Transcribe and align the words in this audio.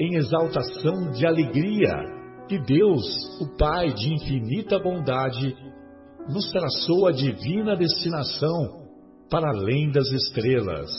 em 0.00 0.16
exaltação 0.16 1.12
de 1.12 1.26
alegria 1.26 1.94
que 2.48 2.58
Deus, 2.58 3.04
o 3.40 3.56
Pai 3.56 3.92
de 3.92 4.14
infinita 4.14 4.78
bondade, 4.78 5.54
nos 6.26 6.50
traçou 6.50 7.06
a 7.06 7.12
divina 7.12 7.76
destinação 7.76 8.88
para 9.30 9.50
além 9.50 9.92
das 9.92 10.10
estrelas. 10.10 10.90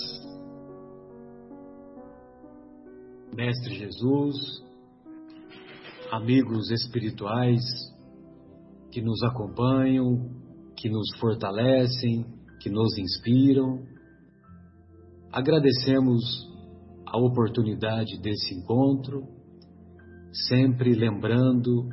Mestre 3.34 3.76
Jesus, 3.76 4.38
amigos 6.12 6.70
espirituais 6.70 7.62
que 8.92 9.02
nos 9.02 9.24
acompanham, 9.24 10.30
que 10.78 10.90
nos 10.90 11.08
fortalecem, 11.20 12.26
que 12.62 12.70
nos 12.70 12.98
inspiram, 12.98 13.84
agradecemos 15.32 16.51
a 17.12 17.18
oportunidade 17.18 18.18
desse 18.22 18.56
encontro, 18.56 19.28
sempre 20.48 20.94
lembrando 20.94 21.90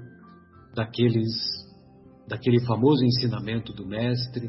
daqueles 0.74 1.58
daquele 2.28 2.61
famoso 2.66 3.02
ensinamento 3.05 3.72
do 3.72 3.86
mestre 3.86 4.48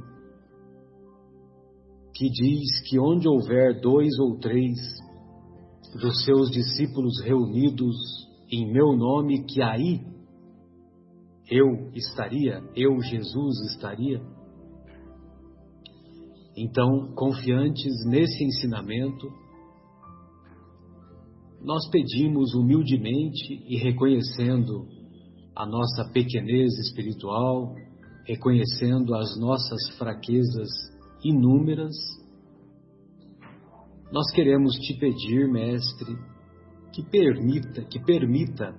que 2.14 2.30
diz 2.30 2.82
que 2.88 3.00
onde 3.00 3.28
houver 3.30 3.80
dois 3.80 4.10
ou 4.20 4.38
três 4.38 4.78
dos 6.02 6.24
seus 6.26 6.52
discípulos 6.52 7.22
reunidos 7.24 7.96
em 8.52 8.72
meu 8.72 8.96
nome, 8.96 9.46
que 9.46 9.62
aí 9.62 10.02
eu 11.50 11.90
estaria, 11.94 12.62
eu 12.76 13.00
Jesus 13.02 13.72
estaria. 13.72 14.22
Então, 16.58 17.14
confiantes 17.16 18.06
nesse 18.06 18.44
ensinamento, 18.44 19.32
nós 21.62 21.90
pedimos 21.90 22.54
humildemente 22.54 23.64
e 23.68 23.78
reconhecendo 23.78 24.88
a 25.56 25.66
nossa 25.66 26.10
pequenez 26.14 26.72
espiritual, 26.80 27.76
reconhecendo 28.26 29.14
as 29.14 29.38
nossas 29.40 29.98
fraquezas 29.98 30.70
inúmeras, 31.24 31.96
nós 34.12 34.32
queremos 34.32 34.74
te 34.76 34.98
pedir, 34.98 35.48
mestre, 35.52 36.18
que 36.94 37.04
permita, 37.04 37.84
que 37.84 38.00
permita 38.00 38.74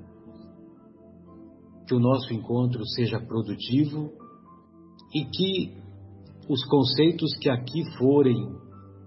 que 1.86 1.94
o 1.94 2.00
nosso 2.00 2.32
encontro 2.32 2.84
seja 2.86 3.20
produtivo 3.20 4.10
e 5.14 5.24
que 5.24 5.76
os 6.48 6.64
conceitos 6.64 7.36
que 7.38 7.50
aqui 7.50 7.84
forem 7.98 8.56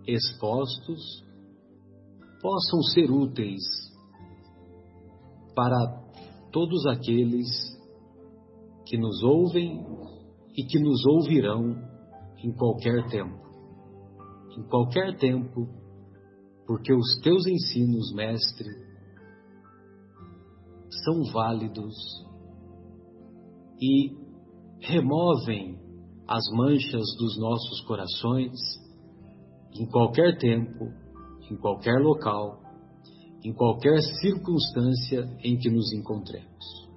expostos 0.07 1.22
possam 2.43 2.81
ser 2.93 3.09
úteis 3.09 3.63
para 5.55 6.03
todos 6.51 6.85
aqueles 6.87 7.47
que 8.85 8.97
nos 8.97 9.23
ouvem 9.23 9.81
e 10.53 10.65
que 10.65 10.77
nos 10.77 11.05
ouvirão 11.05 11.73
em 12.43 12.51
qualquer 12.51 13.07
tempo. 13.07 13.41
Em 14.57 14.63
qualquer 14.63 15.17
tempo, 15.17 15.69
porque 16.67 16.93
os 16.93 17.21
teus 17.23 17.47
ensinos, 17.47 18.13
mestre, 18.13 18.69
são 21.05 21.23
válidos 21.31 21.95
e 23.81 24.11
removem 24.81 25.79
as 26.27 26.43
manchas 26.51 27.05
dos 27.17 27.39
nossos 27.39 27.81
corações 27.87 28.51
em 29.79 29.85
qualquer 29.89 30.37
tempo 30.37 31.02
em 31.53 31.57
qualquer 31.57 31.99
local, 31.99 32.59
em 33.43 33.53
qualquer 33.53 34.01
circunstância 34.19 35.29
em 35.43 35.55
que 35.55 35.69
nos 35.69 35.93
encontremos. 35.93 36.89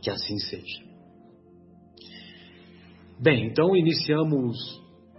Que 0.00 0.10
assim 0.10 0.38
seja. 0.38 0.84
Bem, 3.18 3.46
então 3.46 3.74
iniciamos 3.76 4.56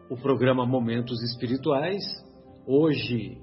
o 0.10 0.16
programa 0.16 0.66
Momentos 0.66 1.22
Espirituais, 1.24 2.02
hoje 2.66 3.38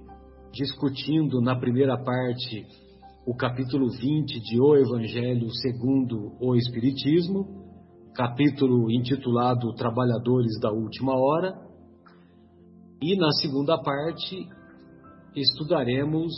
discutindo 0.52 1.40
na 1.40 1.56
primeira 1.56 1.96
parte 2.02 2.66
o 3.26 3.34
capítulo 3.34 3.90
20 3.90 4.40
de 4.40 4.60
O 4.60 4.74
Evangelho 4.74 5.50
segundo 5.50 6.32
o 6.40 6.56
Espiritismo, 6.56 7.46
capítulo 8.14 8.90
intitulado 8.90 9.74
Trabalhadores 9.74 10.58
da 10.60 10.70
Última 10.70 11.14
Hora 11.14 11.69
e 13.02 13.16
na 13.16 13.30
segunda 13.32 13.80
parte, 13.82 14.46
estudaremos 15.34 16.32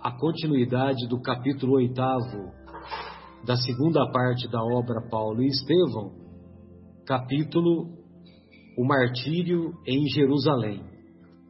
a 0.00 0.12
continuidade 0.12 1.08
do 1.08 1.20
capítulo 1.20 1.74
oitavo 1.74 2.52
da 3.44 3.56
segunda 3.56 4.10
parte 4.12 4.48
da 4.48 4.62
obra 4.62 5.02
Paulo 5.10 5.42
e 5.42 5.48
Estevão, 5.48 6.12
capítulo 7.04 7.88
O 8.78 8.86
Martírio 8.86 9.72
em 9.86 10.06
Jerusalém. 10.08 10.82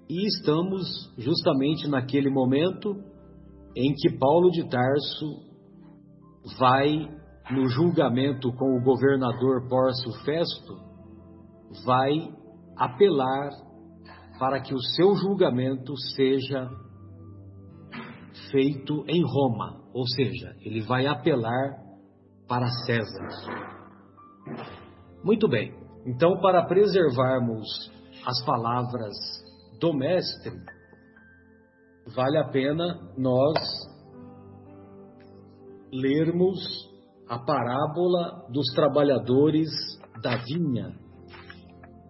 E 0.09 0.27
estamos 0.27 0.83
justamente 1.19 1.87
naquele 1.87 2.31
momento 2.31 2.97
em 3.77 3.93
que 3.95 4.19
Paulo 4.19 4.51
de 4.51 4.69
Tarso 4.69 5.27
vai, 6.59 7.09
no 7.51 7.69
julgamento 7.69 8.53
com 8.53 8.77
o 8.77 8.83
governador 8.83 9.69
Pórcio 9.69 10.13
Festo, 10.25 10.75
vai 11.85 12.29
apelar 12.77 13.64
para 14.39 14.61
que 14.61 14.75
o 14.75 14.81
seu 14.97 15.15
julgamento 15.15 15.97
seja 16.17 16.69
feito 18.51 19.05
em 19.09 19.23
Roma, 19.23 19.81
ou 19.93 20.07
seja, 20.07 20.55
ele 20.61 20.81
vai 20.83 21.07
apelar 21.07 21.77
para 22.49 22.67
César. 22.87 23.29
Muito 25.23 25.49
bem, 25.49 25.73
então, 26.07 26.39
para 26.41 26.67
preservarmos 26.67 27.67
as 28.27 28.45
palavras 28.45 29.15
do 29.81 29.95
Mestre, 29.95 30.53
vale 32.15 32.39
a 32.39 32.49
pena 32.49 33.13
nós 33.17 33.59
lermos 35.93 36.59
a 37.29 37.39
parábola 37.39 38.47
dos 38.51 38.67
trabalhadores 38.75 39.71
da 40.23 40.37
vinha, 40.37 40.95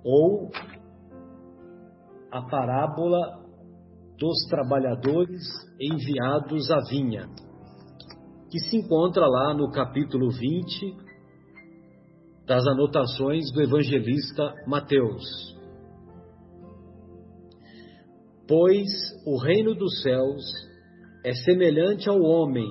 ou 0.04 0.50
a 2.34 2.42
parábola 2.42 3.44
dos 4.19 4.44
trabalhadores 4.50 5.40
enviados 5.81 6.69
à 6.69 6.81
vinha, 6.90 7.28
que 8.50 8.58
se 8.58 8.76
encontra 8.78 9.25
lá 9.25 9.54
no 9.54 9.70
capítulo 9.70 10.31
20 10.31 10.96
das 12.44 12.66
anotações 12.66 13.52
do 13.52 13.62
evangelista 13.62 14.52
Mateus. 14.66 15.22
Pois 18.48 18.88
o 19.25 19.38
reino 19.40 19.72
dos 19.76 20.02
céus 20.02 20.42
é 21.25 21.32
semelhante 21.34 22.08
ao 22.08 22.20
homem, 22.20 22.66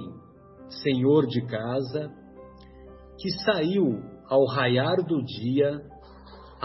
senhor 0.83 1.25
de 1.25 1.41
casa, 1.47 2.11
que 3.17 3.31
saiu 3.45 4.03
ao 4.27 4.45
raiar 4.45 4.97
do 5.07 5.23
dia 5.23 5.92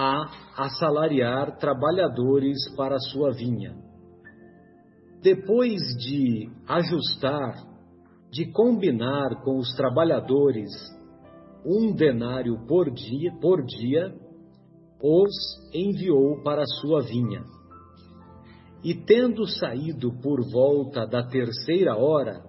a 0.01 0.31
assalariar 0.57 1.59
trabalhadores 1.59 2.57
para 2.77 2.95
a 2.95 3.01
sua 3.01 3.33
vinha. 3.33 3.75
Depois 5.21 5.81
de 5.99 6.49
ajustar, 6.69 7.67
de 8.31 8.47
combinar 8.53 9.43
com 9.43 9.59
os 9.59 9.75
trabalhadores 9.75 10.71
um 11.67 11.93
denário 11.93 12.65
por 12.69 12.89
dia, 12.93 13.33
por 13.41 13.65
dia, 13.65 14.15
os 15.03 15.35
enviou 15.75 16.45
para 16.45 16.65
sua 16.81 17.03
vinha. 17.03 17.43
E 18.85 18.95
tendo 18.95 19.49
saído 19.49 20.13
por 20.23 20.49
volta 20.49 21.09
da 21.09 21.25
terceira 21.25 21.97
hora, 21.97 22.41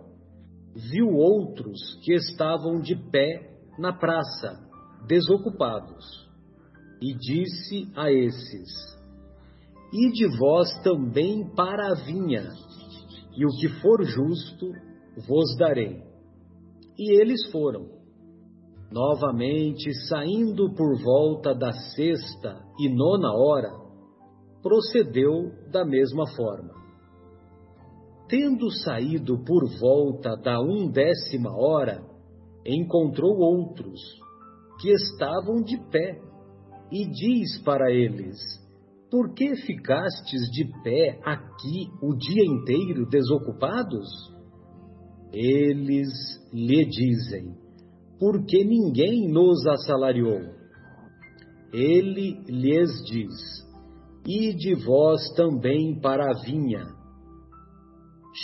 viu 0.75 1.15
outros 1.15 1.79
que 2.03 2.13
estavam 2.13 2.79
de 2.79 2.95
pé 3.09 3.57
na 3.79 3.91
praça, 3.91 4.59
desocupados, 5.07 6.28
e 7.01 7.13
disse 7.15 7.91
a 7.95 8.11
esses: 8.11 8.99
Ide 9.91 10.37
vós 10.37 10.69
também 10.83 11.49
para 11.55 11.91
a 11.91 11.95
vinha, 11.95 12.51
e 13.35 13.45
o 13.45 13.49
que 13.59 13.69
for 13.81 14.03
justo 14.03 14.71
vos 15.27 15.55
darei. 15.57 16.03
E 16.97 17.19
eles 17.19 17.49
foram. 17.51 17.87
Novamente, 18.91 19.93
saindo 20.07 20.73
por 20.73 21.01
volta 21.01 21.53
da 21.53 21.71
sexta 21.71 22.59
e 22.79 22.89
nona 22.89 23.31
hora, 23.33 23.71
procedeu 24.61 25.51
da 25.71 25.85
mesma 25.85 26.25
forma. 26.35 26.73
Tendo 28.27 28.69
saído 28.83 29.43
por 29.43 29.63
volta 29.79 30.35
da 30.35 30.59
undécima 30.59 31.55
hora, 31.55 32.03
encontrou 32.65 33.37
outros, 33.39 33.99
que 34.79 34.89
estavam 34.91 35.63
de 35.63 35.77
pé, 35.89 36.19
e 36.91 37.05
diz 37.05 37.61
para 37.63 37.91
eles: 37.91 38.37
Por 39.09 39.33
que 39.33 39.55
ficastes 39.55 40.41
de 40.51 40.65
pé 40.83 41.19
aqui 41.23 41.89
o 42.01 42.15
dia 42.15 42.45
inteiro 42.45 43.07
desocupados? 43.07 44.07
Eles 45.31 46.09
lhe 46.53 46.85
dizem: 46.85 47.55
Porque 48.19 48.63
ninguém 48.63 49.27
nos 49.31 49.65
assalariou. 49.67 50.57
Ele 51.71 52.41
lhes 52.47 52.89
diz: 53.05 53.67
Ide 54.27 54.75
vós 54.85 55.21
também 55.35 55.99
para 55.99 56.25
a 56.25 56.43
vinha. 56.43 56.85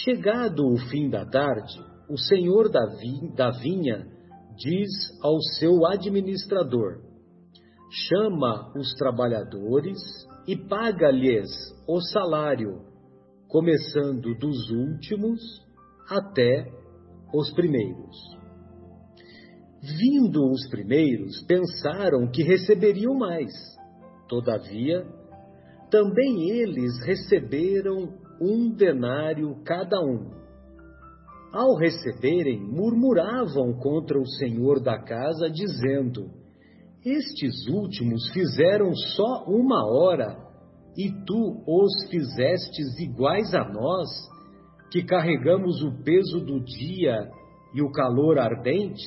Chegado 0.03 0.67
o 0.67 0.77
fim 0.89 1.09
da 1.09 1.25
tarde, 1.25 1.79
o 2.09 2.17
senhor 2.17 2.69
da 2.69 3.51
vinha 3.51 4.07
diz 4.57 4.89
ao 5.21 5.39
seu 5.57 5.85
administrador: 5.87 7.01
chama 7.89 8.71
os 8.77 8.93
trabalhadores 8.95 9.97
e 10.47 10.55
paga-lhes 10.55 11.49
o 11.87 11.99
salário, 12.01 12.81
começando 13.47 14.35
dos 14.35 14.69
últimos 14.71 15.39
até 16.09 16.71
os 17.33 17.51
primeiros. 17.53 18.15
Vindo 19.81 20.49
os 20.51 20.67
primeiros, 20.69 21.43
pensaram 21.47 22.29
que 22.31 22.43
receberiam 22.43 23.13
mais. 23.13 23.51
Todavia, 24.27 25.05
também 25.91 26.49
eles 26.49 26.99
receberam 27.05 28.17
um 28.41 28.69
denário 28.69 29.55
cada 29.63 29.99
um. 30.01 30.31
Ao 31.53 31.75
receberem, 31.77 32.59
murmuravam 32.59 33.73
contra 33.79 34.19
o 34.19 34.25
senhor 34.25 34.81
da 34.81 34.97
casa, 35.01 35.49
dizendo: 35.49 36.31
Estes 37.05 37.67
últimos 37.67 38.27
fizeram 38.33 38.91
só 38.95 39.43
uma 39.45 39.85
hora, 39.85 40.43
e 40.97 41.11
tu 41.23 41.63
os 41.67 42.09
fizestes 42.09 42.99
iguais 42.99 43.53
a 43.53 43.63
nós, 43.69 44.09
que 44.89 45.03
carregamos 45.03 45.83
o 45.83 46.03
peso 46.03 46.39
do 46.39 46.59
dia 46.61 47.29
e 47.75 47.81
o 47.83 47.91
calor 47.91 48.39
ardente? 48.39 49.05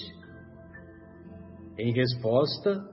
Em 1.76 1.92
resposta, 1.92 2.84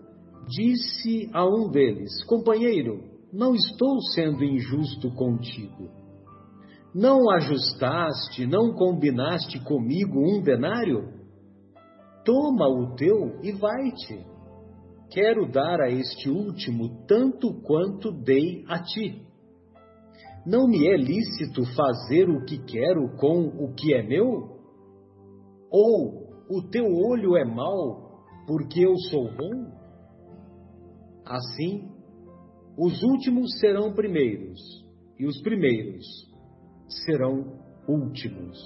disse 0.48 1.30
a 1.34 1.46
um 1.46 1.70
deles: 1.70 2.24
Companheiro, 2.24 3.04
não 3.32 3.54
estou 3.54 4.02
sendo 4.16 4.44
injusto 4.44 5.12
contigo. 5.12 5.88
Não 6.96 7.30
ajustaste, 7.30 8.48
não 8.48 8.74
combinaste 8.74 9.60
comigo 9.66 10.20
um 10.20 10.42
denário? 10.42 11.14
Toma 12.24 12.68
o 12.68 12.96
teu 12.96 13.40
e 13.44 13.52
vai-te. 13.52 14.35
Quero 15.10 15.50
dar 15.52 15.82
a 15.82 15.90
este 15.90 16.30
último 16.30 17.06
tanto 17.08 17.62
quanto 17.62 18.12
dei 18.12 18.64
a 18.68 18.82
ti. 18.82 19.22
Não 20.46 20.68
me 20.68 20.88
é 20.88 20.96
lícito 20.98 21.66
fazer 21.76 22.30
o 22.30 22.44
que 22.46 22.60
quero 22.66 23.16
com 23.18 23.48
o 23.48 23.74
que 23.74 23.94
é 23.94 24.04
meu? 24.04 24.60
Ou 25.72 26.26
o 26.50 26.62
teu 26.70 26.86
olho 26.86 27.36
é 27.36 27.44
mau 27.44 28.24
porque 28.46 28.86
eu 28.86 28.96
sou 29.10 29.26
bom? 29.36 29.72
Assim, 31.26 31.90
os 32.78 33.02
últimos 33.02 33.58
serão 33.60 33.94
primeiros, 33.94 34.60
e 35.18 35.26
os 35.26 35.42
primeiros 35.42 36.06
serão 37.06 37.60
últimos. 37.88 38.58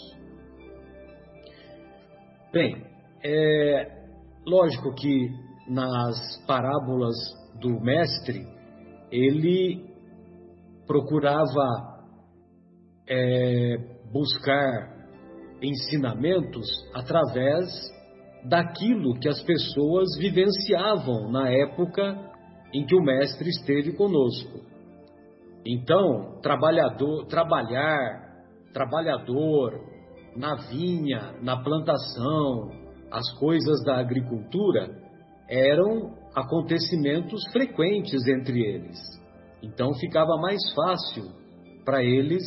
Bem, 2.51 2.83
é 3.24 4.03
lógico 4.45 4.94
que 4.95 5.30
nas 5.69 6.44
parábolas 6.48 7.16
do 7.62 7.80
Mestre, 7.80 8.45
ele 9.12 9.86
procurava 10.88 12.00
é, 13.07 13.77
buscar 14.12 14.98
ensinamentos 15.62 16.68
através 16.95 17.68
daquilo 18.45 19.19
que 19.19 19.30
as 19.30 19.42
pessoas 19.44 20.18
vivenciavam 20.18 21.30
na 21.31 21.50
época 21.50 22.18
em 22.74 22.86
que 22.86 22.95
o 22.95 23.04
Mestre 23.04 23.50
esteve 23.50 23.94
conosco. 23.95 24.60
Então, 25.66 26.39
trabalhador, 26.42 27.25
trabalhar, 27.27 28.44
trabalhador 28.74 29.80
na 30.36 30.56
vinha, 30.69 31.33
na 31.42 31.62
plantação, 31.62 32.71
as 33.12 33.30
coisas 33.38 33.83
da 33.83 34.00
agricultura 34.00 35.08
eram 35.50 36.13
acontecimentos 36.36 37.42
frequentes 37.51 38.25
entre 38.28 38.62
eles. 38.62 38.98
Então 39.63 39.94
ficava 39.96 40.38
mais 40.38 40.62
fácil 40.74 41.31
para 41.84 42.04
eles 42.04 42.44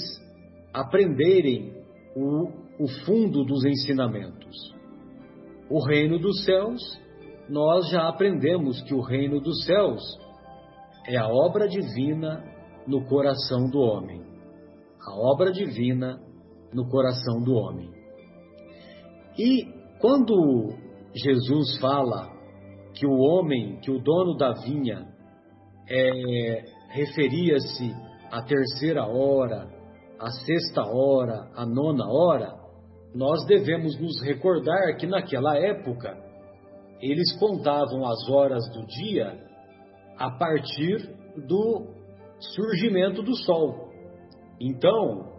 aprenderem 0.72 1.74
o, 2.14 2.84
o 2.84 2.88
fundo 3.04 3.44
dos 3.44 3.64
ensinamentos. 3.64 4.56
O 5.68 5.84
reino 5.84 6.18
dos 6.18 6.44
céus, 6.44 6.80
nós 7.48 7.88
já 7.90 8.08
aprendemos 8.08 8.80
que 8.82 8.94
o 8.94 9.00
reino 9.00 9.40
dos 9.40 9.64
céus 9.64 10.00
é 11.06 11.16
a 11.16 11.28
obra 11.28 11.68
divina 11.68 12.44
no 12.86 13.04
coração 13.06 13.68
do 13.68 13.80
homem. 13.80 14.22
A 15.00 15.14
obra 15.16 15.50
divina 15.50 16.20
no 16.72 16.88
coração 16.88 17.42
do 17.42 17.54
homem. 17.54 17.90
E 19.38 19.64
quando 20.00 20.74
Jesus 21.14 21.78
fala 21.80 22.30
que 22.94 23.06
o 23.06 23.18
homem, 23.18 23.78
que 23.80 23.90
o 23.90 23.98
dono 23.98 24.36
da 24.36 24.52
vinha, 24.52 25.06
é, 25.88 26.64
referia-se 26.90 27.94
à 28.30 28.42
terceira 28.42 29.06
hora, 29.06 29.68
à 30.18 30.30
sexta 30.30 30.82
hora, 30.86 31.50
à 31.54 31.66
nona 31.66 32.06
hora, 32.08 32.54
nós 33.14 33.44
devemos 33.46 33.98
nos 34.00 34.22
recordar 34.22 34.96
que 34.96 35.06
naquela 35.06 35.56
época 35.56 36.16
eles 37.00 37.36
contavam 37.38 38.06
as 38.06 38.28
horas 38.30 38.62
do 38.72 38.86
dia 38.86 39.36
a 40.16 40.30
partir 40.38 40.98
do 41.48 41.86
surgimento 42.38 43.22
do 43.22 43.34
sol. 43.36 43.90
Então, 44.60 45.32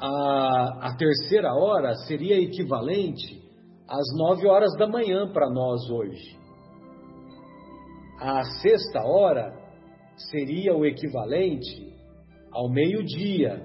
a, 0.00 0.88
a 0.88 0.96
terceira 0.96 1.54
hora 1.54 1.94
seria 2.06 2.40
equivalente 2.40 3.42
às 3.88 4.16
nove 4.16 4.46
horas 4.48 4.74
da 4.76 4.88
manhã 4.88 5.30
para 5.32 5.48
nós 5.50 5.88
hoje. 5.88 6.43
A 8.20 8.42
sexta 8.62 9.02
hora 9.02 9.52
seria 10.30 10.74
o 10.74 10.86
equivalente 10.86 11.92
ao 12.52 12.70
meio-dia, 12.70 13.60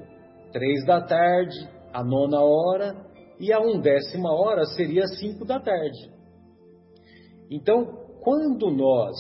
três 0.52 0.86
da 0.86 1.02
tarde, 1.02 1.70
a 1.94 2.04
nona 2.04 2.42
hora, 2.42 3.06
e 3.40 3.54
a 3.54 3.60
undécima 3.60 4.34
hora 4.34 4.66
seria 4.66 5.06
cinco 5.20 5.46
da 5.46 5.60
tarde. 5.60 6.12
Então, 7.50 7.86
quando 8.22 8.70
nós 8.70 9.16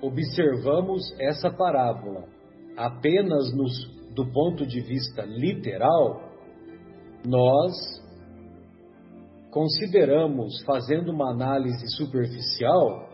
observamos 0.00 1.14
essa 1.18 1.50
parábola 1.50 2.24
apenas 2.76 3.52
nos, 3.54 3.72
do 4.14 4.30
ponto 4.32 4.64
de 4.64 4.80
vista 4.80 5.22
literal, 5.22 6.22
nós 7.26 7.72
consideramos, 9.50 10.62
fazendo 10.64 11.10
uma 11.10 11.30
análise 11.30 11.88
superficial, 11.96 13.07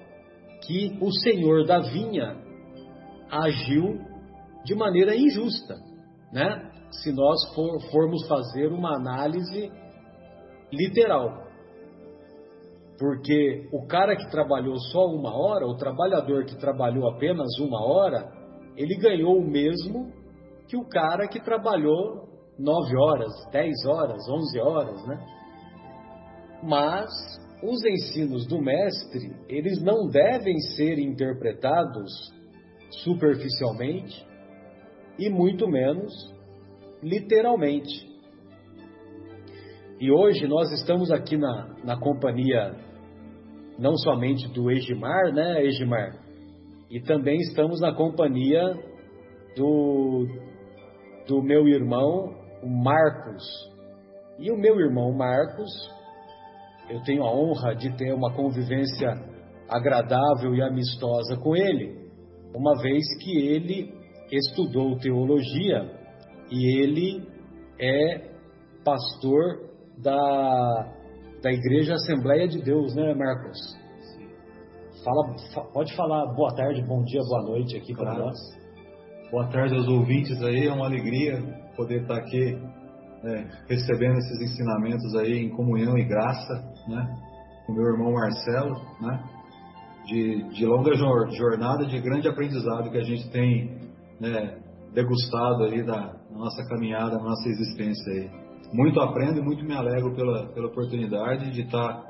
que 0.67 0.99
o 1.01 1.11
senhor 1.21 1.65
da 1.67 1.81
vinha 1.81 2.37
agiu 3.31 3.99
de 4.65 4.75
maneira 4.75 5.15
injusta, 5.15 5.77
né? 6.33 6.71
Se 7.03 7.13
nós 7.13 7.55
for, 7.55 7.81
formos 7.91 8.27
fazer 8.29 8.69
uma 8.69 8.97
análise 8.97 9.71
literal. 10.73 11.45
Porque 12.99 13.69
o 13.73 13.87
cara 13.87 14.17
que 14.17 14.31
trabalhou 14.31 14.79
só 14.93 15.07
uma 15.07 15.35
hora, 15.37 15.67
o 15.67 15.77
trabalhador 15.77 16.45
que 16.45 16.57
trabalhou 16.57 17.09
apenas 17.11 17.59
uma 17.59 17.85
hora, 17.85 18.31
ele 18.77 18.97
ganhou 18.97 19.37
o 19.37 19.51
mesmo 19.51 20.13
que 20.69 20.77
o 20.77 20.89
cara 20.89 21.27
que 21.29 21.41
trabalhou 21.41 22.29
nove 22.59 22.97
horas, 22.97 23.33
dez 23.51 23.75
horas, 23.85 24.23
onze 24.29 24.61
horas, 24.61 25.07
né? 25.07 25.27
Mas 26.63 27.11
os 27.63 27.85
ensinos 27.85 28.47
do 28.47 28.61
mestre, 28.61 29.35
eles 29.49 29.83
não 29.83 30.09
devem 30.09 30.59
ser 30.77 30.99
interpretados 30.99 32.11
superficialmente 33.03 34.25
e 35.19 35.31
muito 35.31 35.69
menos 35.69 36.13
literalmente. 37.03 38.13
E 40.01 40.11
hoje 40.11 40.47
nós 40.47 40.71
estamos 40.73 41.11
aqui 41.11 41.37
na, 41.37 41.75
na 41.85 41.99
companhia 41.99 42.75
não 43.79 43.97
somente 43.97 44.49
do 44.49 44.71
Egimar, 44.71 45.33
né, 45.33 45.63
Egimar? 45.63 46.17
E 46.91 47.01
também 47.01 47.39
estamos 47.39 47.81
na 47.81 47.95
companhia 47.95 48.75
do, 49.57 50.27
do 51.27 51.43
meu 51.43 51.67
irmão 51.67 52.35
Marcos. 52.63 53.43
E 54.39 54.51
o 54.51 54.57
meu 54.57 54.79
irmão 54.81 55.13
Marcos, 55.13 55.71
eu 56.89 57.03
tenho 57.03 57.23
a 57.23 57.33
honra 57.33 57.75
de 57.75 57.95
ter 57.97 58.13
uma 58.13 58.33
convivência 58.35 59.09
agradável 59.69 60.55
e 60.55 60.63
amistosa 60.63 61.37
com 61.37 61.57
ele, 61.57 62.11
uma 62.55 62.81
vez 62.81 63.03
que 63.23 63.39
ele 63.39 63.95
estudou 64.31 64.99
teologia 64.99 65.91
e 66.51 66.83
ele 66.83 67.27
é 67.81 68.31
pastor 68.85 69.71
da, 69.99 70.93
da 71.43 71.53
Igreja 71.53 71.95
Assembleia 71.95 72.47
de 72.47 72.63
Deus, 72.63 72.95
né, 72.95 73.15
Marcos? 73.15 73.59
Fala, 75.05 75.71
pode 75.73 75.95
falar 75.97 76.33
boa 76.35 76.55
tarde, 76.55 76.83
bom 76.83 77.03
dia, 77.03 77.21
boa 77.29 77.43
noite 77.43 77.77
aqui 77.77 77.95
para 77.95 78.15
nós. 78.15 78.37
Boa 79.31 79.49
tarde 79.49 79.75
aos 79.75 79.89
ouvintes 79.89 80.41
aí, 80.43 80.67
é 80.67 80.73
uma 80.73 80.87
alegria 80.87 81.43
poder 81.77 82.03
estar 82.03 82.17
aqui 82.17 82.57
é, 83.25 83.45
recebendo 83.69 84.19
esses 84.19 84.53
ensinamentos 84.53 85.15
aí 85.17 85.45
em 85.45 85.51
comunhão 85.51 85.97
e 85.99 86.05
graça, 86.05 86.74
né, 86.89 87.17
com 87.67 87.73
meu 87.73 87.85
irmão 87.85 88.13
Marcelo, 88.13 88.81
né, 89.01 89.23
de, 90.07 90.43
de 90.51 90.67
longa 90.67 90.95
jornada, 90.95 91.87
de 91.87 92.01
grande 92.01 92.29
aprendizado 92.29 92.91
que 92.91 92.99
a 92.99 93.05
gente 93.05 93.31
tem 93.31 93.79
né, 94.21 94.59
degustado 94.93 95.65
aí 95.65 95.83
da 95.83 96.15
nossa 96.31 96.65
caminhada, 96.69 97.17
da 97.17 97.23
nossa 97.23 97.49
existência 97.49 98.13
aí 98.13 98.45
muito 98.75 99.01
aprendo 99.01 99.39
e 99.39 99.43
muito 99.43 99.65
me 99.65 99.73
alegro 99.73 100.15
pela, 100.17 100.49
pela 100.49 100.67
oportunidade 100.67 101.53
de 101.53 101.63
estar 101.63 102.03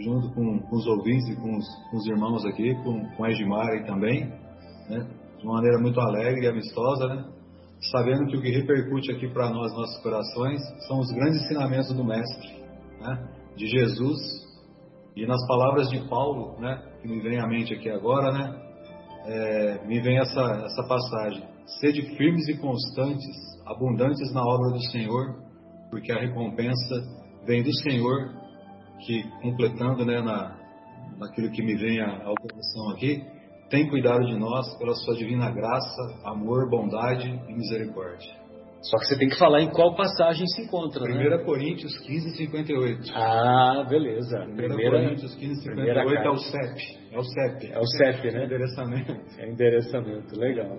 junto 0.00 0.34
com, 0.34 0.58
com 0.58 0.76
os 0.76 0.86
ouvintes 0.86 1.28
e 1.28 1.36
com 1.36 1.56
os, 1.56 1.66
com 1.90 1.96
os, 1.96 2.06
irmãos 2.06 2.44
aqui, 2.44 2.74
com, 2.82 3.08
com 3.14 3.24
a 3.24 3.30
Edmar 3.30 3.86
também, 3.86 4.24
né? 4.90 5.06
de 5.38 5.44
uma 5.44 5.54
maneira 5.54 5.78
muito 5.78 6.00
alegre 6.00 6.44
e 6.44 6.48
amistosa, 6.48 7.06
né? 7.06 7.24
sabendo 7.92 8.26
que 8.26 8.36
o 8.36 8.42
que 8.42 8.50
repercute 8.50 9.12
aqui 9.12 9.28
para 9.28 9.50
nós, 9.50 9.72
nossos 9.74 10.02
corações, 10.02 10.60
são 10.88 10.98
os 10.98 11.12
grandes 11.12 11.42
ensinamentos 11.44 11.94
do 11.94 12.04
Mestre, 12.04 12.64
né? 13.00 13.41
De 13.56 13.66
Jesus, 13.66 14.18
e 15.14 15.26
nas 15.26 15.46
palavras 15.46 15.90
de 15.90 16.08
Paulo, 16.08 16.58
né? 16.60 16.82
que 17.00 17.08
me 17.08 17.20
vem 17.20 17.38
à 17.38 17.46
mente 17.46 17.74
aqui 17.74 17.90
agora, 17.90 18.32
né? 18.32 18.62
É, 19.24 19.86
me 19.86 20.00
vem 20.00 20.18
essa, 20.18 20.40
essa 20.64 20.82
passagem. 20.88 21.44
Sede 21.80 22.02
firmes 22.16 22.48
e 22.48 22.58
constantes, 22.58 23.36
abundantes 23.66 24.32
na 24.32 24.42
obra 24.42 24.70
do 24.70 24.82
Senhor, 24.90 25.36
porque 25.90 26.10
a 26.10 26.20
recompensa 26.20 26.94
vem 27.46 27.62
do 27.62 27.72
Senhor, 27.80 28.34
que 29.06 29.22
completando 29.42 30.04
né, 30.04 30.20
na, 30.22 30.56
naquilo 31.18 31.50
que 31.50 31.62
me 31.62 31.76
vem 31.76 32.00
ao 32.00 32.34
coração 32.34 32.90
aqui, 32.92 33.22
tem 33.68 33.88
cuidado 33.88 34.24
de 34.26 34.38
nós 34.38 34.76
pela 34.78 34.94
sua 34.94 35.14
divina 35.14 35.50
graça, 35.50 36.20
amor, 36.24 36.68
bondade 36.68 37.28
e 37.48 37.54
misericórdia. 37.54 38.41
Só 38.82 38.98
que 38.98 39.06
você 39.06 39.16
tem 39.16 39.28
que 39.28 39.38
falar 39.38 39.62
em 39.62 39.70
qual 39.70 39.94
passagem 39.94 40.44
se 40.48 40.62
encontra, 40.62 41.04
1 41.04 41.06
né? 41.06 41.38
Coríntios 41.44 41.96
15, 41.98 42.36
58. 42.36 43.12
Ah, 43.14 43.86
beleza. 43.88 44.44
1 44.44 44.56
Coríntios 44.56 45.34
15, 45.36 45.62
58 45.62 46.20
é 46.20 46.30
o 46.30 46.36
CEP. 46.36 46.98
É 47.12 47.18
o 47.18 47.22
CEP. 47.22 47.72
É 47.72 47.78
o 47.78 47.86
CEP, 47.86 48.32
né? 48.32 48.42
É 48.42 48.44
endereçamento. 48.44 49.12
É 49.38 49.48
endereçamento, 49.48 50.38
legal. 50.38 50.78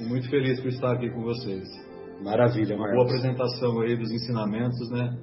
E 0.00 0.04
muito 0.04 0.28
feliz 0.28 0.60
por 0.60 0.68
estar 0.68 0.92
aqui 0.94 1.08
com 1.10 1.22
vocês. 1.22 1.62
Maravilha, 2.24 2.76
Marcos. 2.76 2.96
Boa 2.96 3.06
apresentação 3.06 3.80
aí 3.82 3.96
dos 3.96 4.10
ensinamentos, 4.10 4.90
né? 4.90 5.16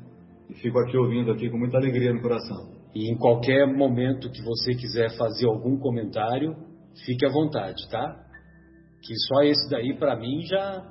E 0.49 0.53
fico 0.55 0.79
aqui 0.79 0.95
ouvindo 0.97 1.31
aqui 1.31 1.49
com 1.49 1.57
muita 1.57 1.77
alegria 1.77 2.13
no 2.13 2.21
coração. 2.21 2.69
E 2.95 3.11
em 3.11 3.17
qualquer 3.17 3.67
momento 3.67 4.31
que 4.31 4.41
você 4.41 4.73
quiser 4.73 5.17
fazer 5.17 5.47
algum 5.47 5.77
comentário, 5.77 6.55
fique 7.05 7.25
à 7.25 7.29
vontade, 7.29 7.89
tá? 7.89 8.15
Que 9.01 9.15
só 9.27 9.43
esse 9.43 9.69
daí 9.69 9.97
para 9.97 10.15
mim 10.15 10.41
já 10.43 10.81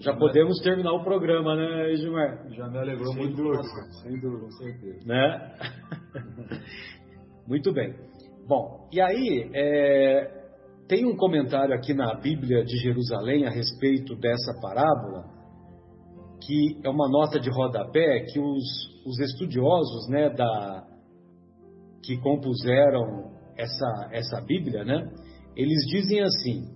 já 0.00 0.14
podemos 0.14 0.60
terminar 0.60 0.92
o 0.92 1.02
programa, 1.02 1.56
né, 1.56 1.92
Edmar? 1.92 2.48
Já 2.50 2.68
me 2.68 2.78
alegrou 2.78 3.12
sem 3.12 3.22
muito. 3.22 3.36
Dúvida, 3.36 3.62
sem 4.02 4.20
dúvida, 4.20 4.44
com 4.44 4.50
certeza. 4.52 5.06
Né? 5.06 5.54
muito 7.46 7.72
bem. 7.72 7.94
Bom, 8.46 8.88
e 8.92 9.00
aí, 9.00 9.50
é, 9.54 10.38
tem 10.88 11.04
um 11.04 11.16
comentário 11.16 11.74
aqui 11.74 11.92
na 11.92 12.14
Bíblia 12.14 12.64
de 12.64 12.76
Jerusalém 12.78 13.44
a 13.46 13.50
respeito 13.50 14.14
dessa 14.14 14.58
parábola, 14.60 15.24
que 16.46 16.80
é 16.84 16.88
uma 16.88 17.08
nota 17.08 17.40
de 17.40 17.50
rodapé 17.50 18.24
que 18.32 18.38
os, 18.38 18.64
os 19.04 19.18
estudiosos 19.18 20.08
né, 20.08 20.30
da, 20.30 20.86
que 22.04 22.16
compuseram 22.18 23.32
essa, 23.56 24.08
essa 24.12 24.40
Bíblia, 24.42 24.84
né, 24.84 25.10
eles 25.56 25.84
dizem 25.90 26.20
assim: 26.22 26.72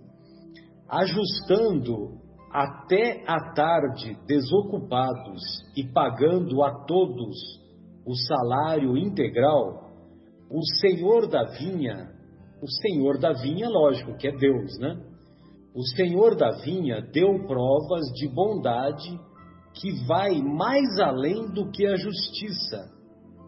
ajustando 0.88 2.21
até 2.52 3.24
a 3.26 3.52
tarde 3.54 4.16
desocupados 4.26 5.40
e 5.74 5.84
pagando 5.84 6.62
a 6.62 6.84
todos 6.84 7.34
o 8.04 8.14
salário 8.14 8.96
integral, 8.96 9.90
o 10.50 10.60
senhor 10.80 11.26
da 11.28 11.44
vinha, 11.44 12.10
o 12.62 12.68
senhor 12.68 13.18
da 13.18 13.32
vinha, 13.32 13.68
lógico 13.68 14.16
que 14.18 14.28
é 14.28 14.36
Deus, 14.36 14.78
né? 14.78 15.00
O 15.74 15.82
senhor 15.96 16.36
da 16.36 16.50
vinha 16.62 17.00
deu 17.00 17.46
provas 17.46 18.04
de 18.14 18.28
bondade 18.28 19.18
que 19.74 20.06
vai 20.06 20.42
mais 20.42 20.98
além 20.98 21.48
do 21.48 21.70
que 21.70 21.86
a 21.86 21.96
justiça, 21.96 22.92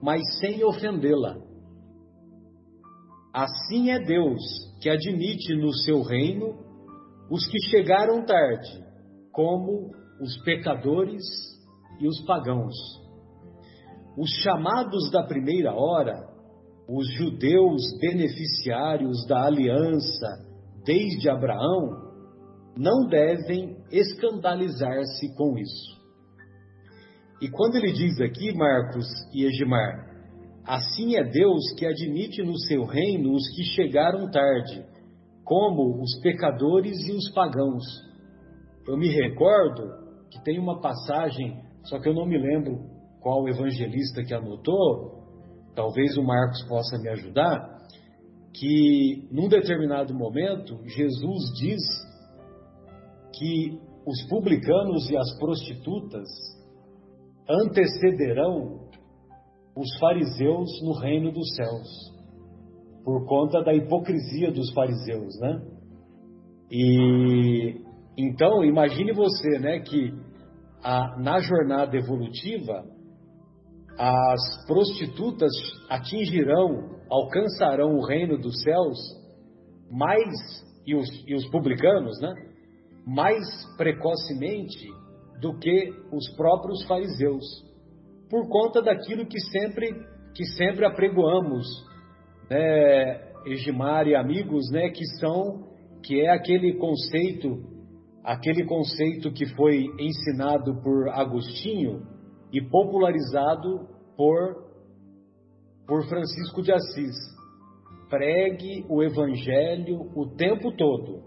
mas 0.03 0.23
sem 0.39 0.65
ofendê-la. 0.65 1.37
Assim 3.35 3.91
é 3.91 3.99
Deus, 3.99 4.41
que 4.81 4.89
admite 4.89 5.55
no 5.57 5.75
seu 5.75 6.03
reino 6.03 6.65
os 7.31 7.47
que 7.47 7.59
chegaram 7.69 8.25
tarde, 8.25 8.84
como 9.35 9.91
os 10.21 10.41
pecadores 10.45 11.25
e 12.01 12.07
os 12.07 12.25
pagãos. 12.25 12.75
Os 14.17 14.31
chamados 14.43 15.11
da 15.11 15.25
primeira 15.25 15.75
hora, 15.75 16.15
os 16.89 17.13
judeus 17.15 17.83
beneficiários 18.01 19.27
da 19.27 19.45
aliança 19.45 20.45
desde 20.85 21.29
Abraão, 21.29 22.05
não 22.77 23.09
devem 23.09 23.77
escandalizar-se 23.91 25.35
com 25.37 25.59
isso. 25.59 26.05
E 27.43 27.49
quando 27.49 27.77
ele 27.77 27.93
diz 27.93 28.21
aqui, 28.21 28.55
Marcos 28.55 29.07
e 29.33 29.45
Egimar, 29.45 30.07
assim 30.65 31.17
é 31.17 31.25
Deus 31.25 31.73
que 31.77 31.87
admite 31.87 32.43
no 32.43 32.57
seu 32.59 32.85
reino 32.85 33.35
os 33.35 33.49
que 33.55 33.65
chegaram 33.65 34.31
tarde, 34.31 34.85
como 35.45 36.01
os 36.01 36.21
pecadores 36.21 36.97
e 37.09 37.13
os 37.13 37.31
pagãos. 37.33 37.85
Eu 38.87 38.97
me 38.97 39.09
recordo 39.09 40.05
que 40.31 40.43
tem 40.43 40.59
uma 40.59 40.81
passagem, 40.81 41.63
só 41.85 41.99
que 41.99 42.09
eu 42.09 42.15
não 42.15 42.27
me 42.27 42.39
lembro 42.39 42.81
qual 43.21 43.49
evangelista 43.49 44.23
que 44.23 44.35
anotou, 44.35 45.25
talvez 45.75 46.17
o 46.17 46.23
Marcos 46.23 46.63
possa 46.69 46.99
me 46.99 47.09
ajudar, 47.09 47.83
que 48.53 49.27
num 49.33 49.49
determinado 49.49 50.15
momento 50.15 50.79
Jesus 50.87 51.43
diz 51.59 51.83
que 53.37 53.81
os 54.07 54.23
publicanos 54.29 55.11
e 55.11 55.17
as 55.17 55.39
prostitutas 55.39 56.29
antecederão 57.49 58.89
os 59.77 59.99
fariseus 59.99 60.71
no 60.83 60.93
reino 60.93 61.33
dos 61.33 61.55
céus, 61.57 62.15
por 63.03 63.27
conta 63.27 63.63
da 63.63 63.75
hipocrisia 63.75 64.53
dos 64.53 64.73
fariseus, 64.73 65.35
né? 65.41 65.63
E 66.71 67.84
então 68.17 68.65
imagine 68.65 69.13
você, 69.13 69.59
né, 69.59 69.81
que 69.81 70.13
a, 70.83 71.19
na 71.19 71.41
jornada 71.41 71.97
evolutiva 71.97 72.85
as 73.99 74.67
prostitutas 74.67 75.53
atingirão, 75.89 76.99
alcançarão 77.09 77.95
o 77.97 78.05
reino 78.05 78.37
dos 78.37 78.61
céus 78.63 78.99
mais 79.91 80.29
e 80.87 80.95
os, 80.95 81.09
e 81.27 81.35
os 81.35 81.49
publicanos, 81.51 82.21
né? 82.21 82.35
Mais 83.07 83.45
precocemente 83.77 84.89
do 85.41 85.57
que 85.59 85.91
os 86.13 86.37
próprios 86.37 86.85
fariseus, 86.87 87.45
por 88.29 88.49
conta 88.49 88.83
daquilo 88.83 89.27
que 89.27 89.39
sempre 89.41 90.15
que 90.35 90.45
sempre 90.57 90.85
apregoamos 90.85 91.65
né, 92.51 93.33
Egimar 93.47 94.09
e 94.09 94.17
amigos, 94.17 94.69
né, 94.73 94.89
que 94.91 95.05
são 95.21 95.73
que 96.03 96.21
é 96.21 96.31
aquele 96.31 96.75
conceito, 96.75 97.63
aquele 98.25 98.65
conceito 98.65 99.31
que 99.33 99.47
foi 99.55 99.85
ensinado 100.01 100.81
por 100.83 101.09
Agostinho 101.11 102.03
e 102.51 102.61
popularizado 102.63 103.87
por 104.17 104.65
por 105.87 106.09
Francisco 106.09 106.63
de 106.63 106.73
Assis. 106.73 107.15
Pregue 108.09 108.87
o 108.89 109.03
evangelho 109.03 110.11
o 110.17 110.35
tempo 110.35 110.75
todo. 110.77 111.23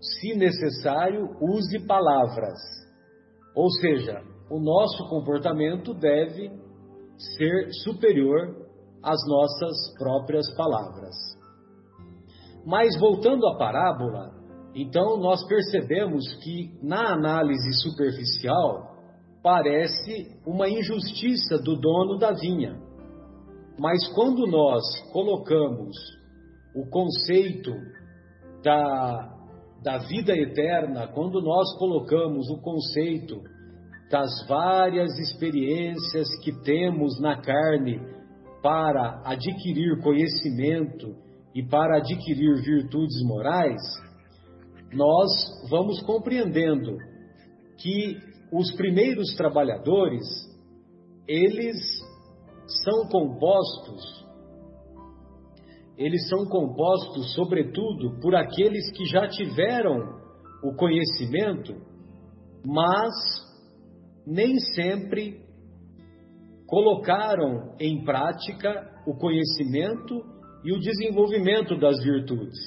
Se 0.00 0.34
necessário, 0.34 1.28
use 1.40 1.86
palavras. 1.86 2.58
Ou 3.54 3.70
seja, 3.70 4.22
o 4.50 4.58
nosso 4.58 5.08
comportamento 5.10 5.92
deve 5.92 6.50
ser 7.36 7.68
superior 7.84 8.56
às 9.02 9.20
nossas 9.28 9.94
próprias 9.98 10.46
palavras. 10.56 11.14
Mas 12.64 12.98
voltando 12.98 13.46
à 13.46 13.58
parábola, 13.58 14.41
então 14.74 15.18
nós 15.18 15.46
percebemos 15.46 16.24
que 16.42 16.70
na 16.82 17.12
análise 17.12 17.72
superficial 17.82 18.92
parece 19.42 20.40
uma 20.46 20.68
injustiça 20.68 21.58
do 21.58 21.76
dono 21.76 22.16
da 22.18 22.32
vinha. 22.32 22.78
Mas 23.78 24.06
quando 24.14 24.46
nós 24.46 24.82
colocamos 25.12 25.96
o 26.74 26.88
conceito 26.88 27.72
da, 28.62 29.36
da 29.82 29.98
vida 29.98 30.34
eterna, 30.36 31.08
quando 31.08 31.40
nós 31.42 31.76
colocamos 31.78 32.48
o 32.48 32.60
conceito 32.62 33.42
das 34.10 34.46
várias 34.46 35.18
experiências 35.18 36.28
que 36.42 36.52
temos 36.62 37.20
na 37.20 37.40
carne 37.40 38.00
para 38.62 39.22
adquirir 39.24 40.00
conhecimento 40.02 41.16
e 41.54 41.62
para 41.62 41.96
adquirir 41.96 42.62
virtudes 42.62 43.22
morais, 43.24 43.80
nós 44.92 45.30
vamos 45.70 46.02
compreendendo 46.02 46.96
que 47.78 48.16
os 48.52 48.74
primeiros 48.74 49.34
trabalhadores, 49.34 50.22
eles 51.26 51.76
são 52.84 53.08
compostos, 53.08 54.22
eles 55.96 56.28
são 56.28 56.46
compostos, 56.46 57.34
sobretudo, 57.34 58.20
por 58.20 58.34
aqueles 58.34 58.90
que 58.92 59.04
já 59.06 59.26
tiveram 59.28 60.20
o 60.62 60.74
conhecimento, 60.74 61.74
mas 62.64 63.12
nem 64.26 64.58
sempre 64.74 65.40
colocaram 66.66 67.74
em 67.80 68.04
prática 68.04 68.90
o 69.06 69.14
conhecimento 69.14 70.22
e 70.64 70.72
o 70.72 70.78
desenvolvimento 70.78 71.76
das 71.78 72.02
virtudes. 72.02 72.58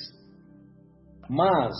Mas, 1.29 1.73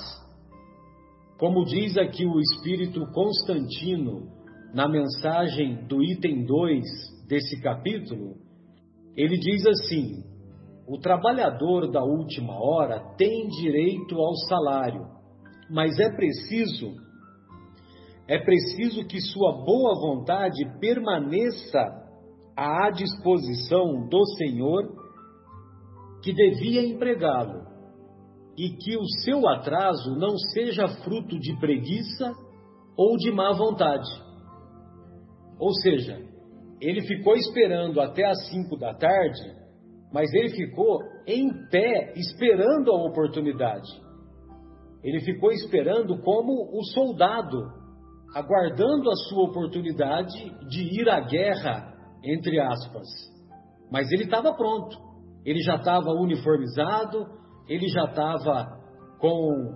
como 1.37 1.65
diz 1.65 1.97
aqui 1.97 2.25
o 2.25 2.39
Espírito 2.39 3.05
Constantino 3.11 4.31
na 4.73 4.87
mensagem 4.87 5.85
do 5.87 6.01
item 6.03 6.45
2 6.45 6.81
desse 7.27 7.61
capítulo, 7.61 8.35
ele 9.15 9.37
diz 9.37 9.65
assim: 9.65 10.23
o 10.87 10.97
trabalhador 10.97 11.91
da 11.91 12.03
última 12.03 12.53
hora 12.53 12.99
tem 13.17 13.47
direito 13.47 14.15
ao 14.15 14.33
salário, 14.47 15.05
mas 15.69 15.99
é 15.99 16.09
preciso 16.15 17.05
é 18.27 18.39
preciso 18.39 19.05
que 19.05 19.21
sua 19.21 19.51
boa 19.63 19.93
vontade 19.99 20.57
permaneça 20.79 21.79
à 22.57 22.89
disposição 22.89 24.07
do 24.07 24.25
Senhor 24.37 24.83
que 26.23 26.33
devia 26.33 26.81
empregá-lo 26.87 27.74
e 28.57 28.69
que 28.69 28.97
o 28.97 29.05
seu 29.23 29.47
atraso 29.47 30.15
não 30.15 30.37
seja 30.37 30.87
fruto 31.03 31.37
de 31.39 31.57
preguiça 31.59 32.31
ou 32.97 33.17
de 33.17 33.31
má 33.31 33.51
vontade. 33.51 34.09
Ou 35.59 35.73
seja, 35.73 36.17
ele 36.81 37.01
ficou 37.01 37.35
esperando 37.35 37.99
até 37.99 38.25
às 38.25 38.49
cinco 38.49 38.77
da 38.77 38.93
tarde, 38.93 39.41
mas 40.13 40.33
ele 40.33 40.49
ficou 40.49 40.99
em 41.27 41.49
pé 41.69 42.13
esperando 42.15 42.91
a 42.91 43.03
oportunidade. 43.03 43.89
Ele 45.03 45.19
ficou 45.21 45.51
esperando 45.51 46.17
como 46.21 46.77
o 46.77 46.83
soldado, 46.93 47.61
aguardando 48.33 49.09
a 49.09 49.15
sua 49.29 49.43
oportunidade 49.43 50.33
de 50.69 51.01
ir 51.01 51.09
à 51.09 51.19
guerra, 51.19 51.93
entre 52.23 52.59
aspas. 52.59 53.07
Mas 53.91 54.11
ele 54.11 54.23
estava 54.23 54.53
pronto 54.53 55.05
ele 55.45 55.61
já 55.61 55.75
estava 55.75 56.09
uniformizado, 56.11 57.27
ele 57.67 57.87
já 57.87 58.05
estava 58.05 58.79
com, 59.19 59.73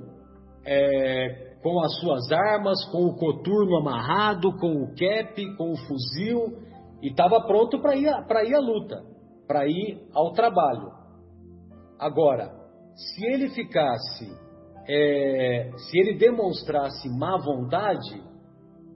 é, 0.66 1.58
com 1.62 1.80
as 1.82 2.00
suas 2.00 2.32
armas, 2.32 2.84
com 2.92 3.06
o 3.06 3.16
coturno 3.16 3.78
amarrado, 3.78 4.52
com 4.58 4.84
o 4.84 4.88
cap, 4.96 5.56
com 5.56 5.72
o 5.72 5.78
fuzil, 5.78 6.58
e 7.02 7.08
estava 7.08 7.42
pronto 7.46 7.80
para 7.82 7.96
ir, 7.96 8.06
ir 8.06 8.56
à 8.56 8.60
luta, 8.60 9.04
para 9.48 9.68
ir 9.68 10.08
ao 10.14 10.32
trabalho. 10.34 10.92
Agora, 12.00 12.52
se 12.96 13.26
ele 13.26 13.50
ficasse, 13.50 14.32
é, 14.88 15.72
se 15.76 16.00
ele 16.00 16.18
demonstrasse 16.18 17.10
má 17.18 17.38
vontade, 17.38 18.22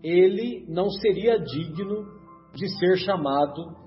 ele 0.04 0.66
não 0.68 0.90
seria 0.90 1.40
digno 1.40 2.06
de 2.54 2.68
ser 2.78 2.98
chamado 2.98 3.84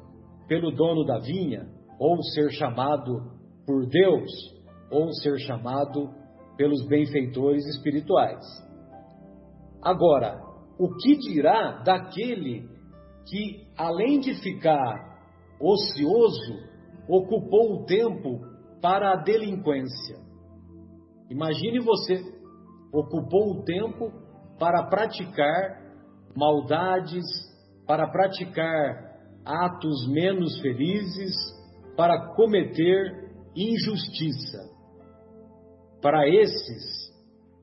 pelo 0.49 0.71
dono 0.71 1.05
da 1.05 1.19
vinha 1.19 1.67
ou 1.99 2.23
ser 2.35 2.51
chamado 2.53 3.37
por 3.67 3.87
Deus, 3.87 4.31
ou 4.91 5.13
ser 5.15 5.39
chamado 5.41 6.11
pelos 6.57 6.87
benfeitores 6.87 7.65
espirituais. 7.67 8.45
Agora, 9.83 10.41
o 10.79 10.95
que 10.97 11.17
dirá 11.17 11.83
daquele 11.83 12.69
que, 13.27 13.67
além 13.77 14.21
de 14.21 14.35
ficar 14.35 14.95
ocioso, 15.61 16.55
ocupou 17.09 17.75
o 17.75 17.85
tempo 17.85 18.41
para 18.81 19.13
a 19.13 19.23
delinquência? 19.23 20.17
Imagine 21.31 21.81
você, 21.81 22.23
ocupou 22.93 23.53
o 23.53 23.65
tempo 23.65 24.13
para 24.59 24.85
praticar 24.89 25.83
maldades, 26.37 27.25
para 27.87 28.09
praticar 28.09 29.07
atos 29.45 30.09
menos 30.09 30.61
felizes, 30.61 31.35
para 31.97 32.35
cometer 32.35 33.27
injustiça. 33.55 34.76
Para 36.01 36.29
esses, 36.29 37.13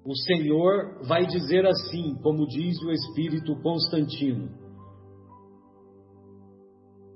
o 0.06 0.15
Senhor 0.15 1.06
vai 1.08 1.26
dizer 1.26 1.65
assim, 1.65 2.15
como 2.22 2.48
diz 2.48 2.82
o 2.82 2.91
Espírito 2.91 3.56
Constantino: 3.62 4.50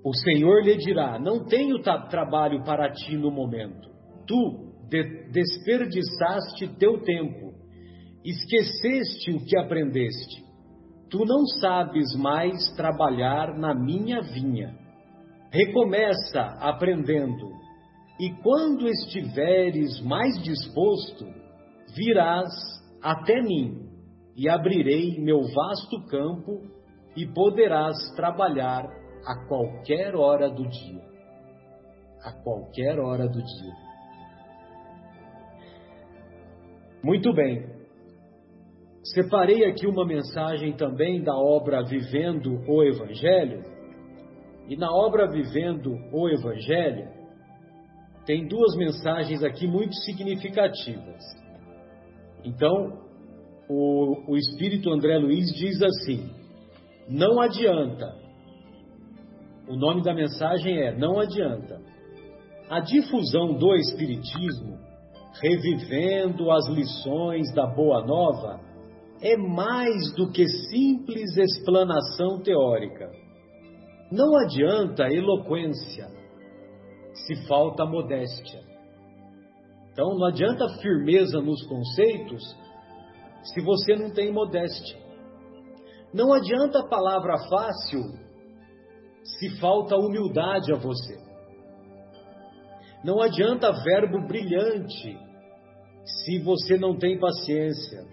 O 0.03 0.13
Senhor 0.13 0.63
lhe 0.63 0.77
dirá: 0.77 1.19
Não 1.19 1.45
tenho 1.45 1.81
trabalho 1.81 2.63
para 2.63 2.91
ti 2.91 3.17
no 3.17 3.31
momento. 3.31 3.89
Tu 4.25 4.67
de 4.89 5.03
desperdiçaste 5.31 6.67
teu 6.79 7.01
tempo, 7.03 7.53
esqueceste 8.23 9.31
o 9.31 9.45
que 9.45 9.57
aprendeste. 9.57 10.45
Tu 11.09 11.25
não 11.25 11.45
sabes 11.59 12.15
mais 12.15 12.73
trabalhar 12.75 13.57
na 13.57 13.73
minha 13.73 14.21
vinha 14.21 14.87
recomeça 15.51 16.41
aprendendo, 16.59 17.49
e 18.19 18.33
quando 18.41 18.87
estiveres 18.87 20.01
mais 20.01 20.41
disposto, 20.43 21.25
virás 21.95 22.49
até 23.01 23.41
mim, 23.41 23.87
e 24.35 24.49
abrirei 24.49 25.19
meu 25.19 25.41
vasto 25.41 26.05
campo, 26.07 26.61
e 27.15 27.25
poderás 27.25 27.95
trabalhar 28.15 28.85
a 29.25 29.47
qualquer 29.47 30.15
hora 30.15 30.49
do 30.49 30.67
dia. 30.67 31.01
A 32.23 32.31
qualquer 32.43 32.99
hora 32.99 33.27
do 33.27 33.39
dia. 33.41 33.73
Muito 37.03 37.33
bem. 37.33 37.65
Separei 39.13 39.65
aqui 39.65 39.87
uma 39.87 40.05
mensagem 40.05 40.73
também 40.73 41.23
da 41.23 41.35
obra 41.35 41.83
Vivendo 41.83 42.59
o 42.67 42.83
Evangelho 42.83 43.63
e 44.67 44.75
na 44.75 44.91
obra 44.91 45.27
Vivendo 45.27 45.95
o 46.11 46.27
Evangelho, 46.27 47.16
tem 48.27 48.47
duas 48.47 48.75
mensagens 48.75 49.43
aqui 49.43 49.65
muito 49.65 49.95
significativas. 50.03 51.23
Então, 52.43 53.01
o, 53.67 54.31
o 54.31 54.37
Espírito 54.37 54.91
André 54.91 55.17
Luiz 55.17 55.47
diz 55.55 55.81
assim: 55.81 56.29
não 57.09 57.41
adianta. 57.41 58.15
O 59.67 59.75
nome 59.75 60.01
da 60.01 60.13
mensagem 60.13 60.77
é 60.77 60.95
Não 60.95 61.19
adianta. 61.19 61.81
A 62.69 62.79
difusão 62.79 63.53
do 63.53 63.75
Espiritismo, 63.75 64.77
revivendo 65.41 66.51
as 66.51 66.67
lições 66.67 67.53
da 67.53 67.65
Boa 67.65 68.05
Nova, 68.05 68.61
é 69.21 69.35
mais 69.35 70.13
do 70.15 70.29
que 70.31 70.45
simples 70.47 71.35
explanação 71.37 72.41
teórica 72.41 73.09
não 74.11 74.37
adianta 74.37 75.07
eloquência. 75.13 76.07
Se 77.25 77.47
falta 77.47 77.85
modéstia. 77.85 78.61
Então 79.91 80.15
não 80.17 80.27
adianta 80.27 80.67
firmeza 80.79 81.41
nos 81.41 81.65
conceitos 81.65 82.43
se 83.43 83.61
você 83.61 83.95
não 83.95 84.11
tem 84.11 84.31
modéstia. 84.31 84.97
Não 86.13 86.33
adianta 86.33 86.87
palavra 86.87 87.37
fácil 87.49 88.01
se 89.23 89.59
falta 89.59 89.95
humildade 89.95 90.71
a 90.71 90.77
você. 90.77 91.17
Não 93.03 93.21
adianta 93.21 93.71
verbo 93.83 94.25
brilhante 94.27 95.17
se 96.05 96.39
você 96.39 96.77
não 96.77 96.97
tem 96.97 97.19
paciência. 97.19 98.05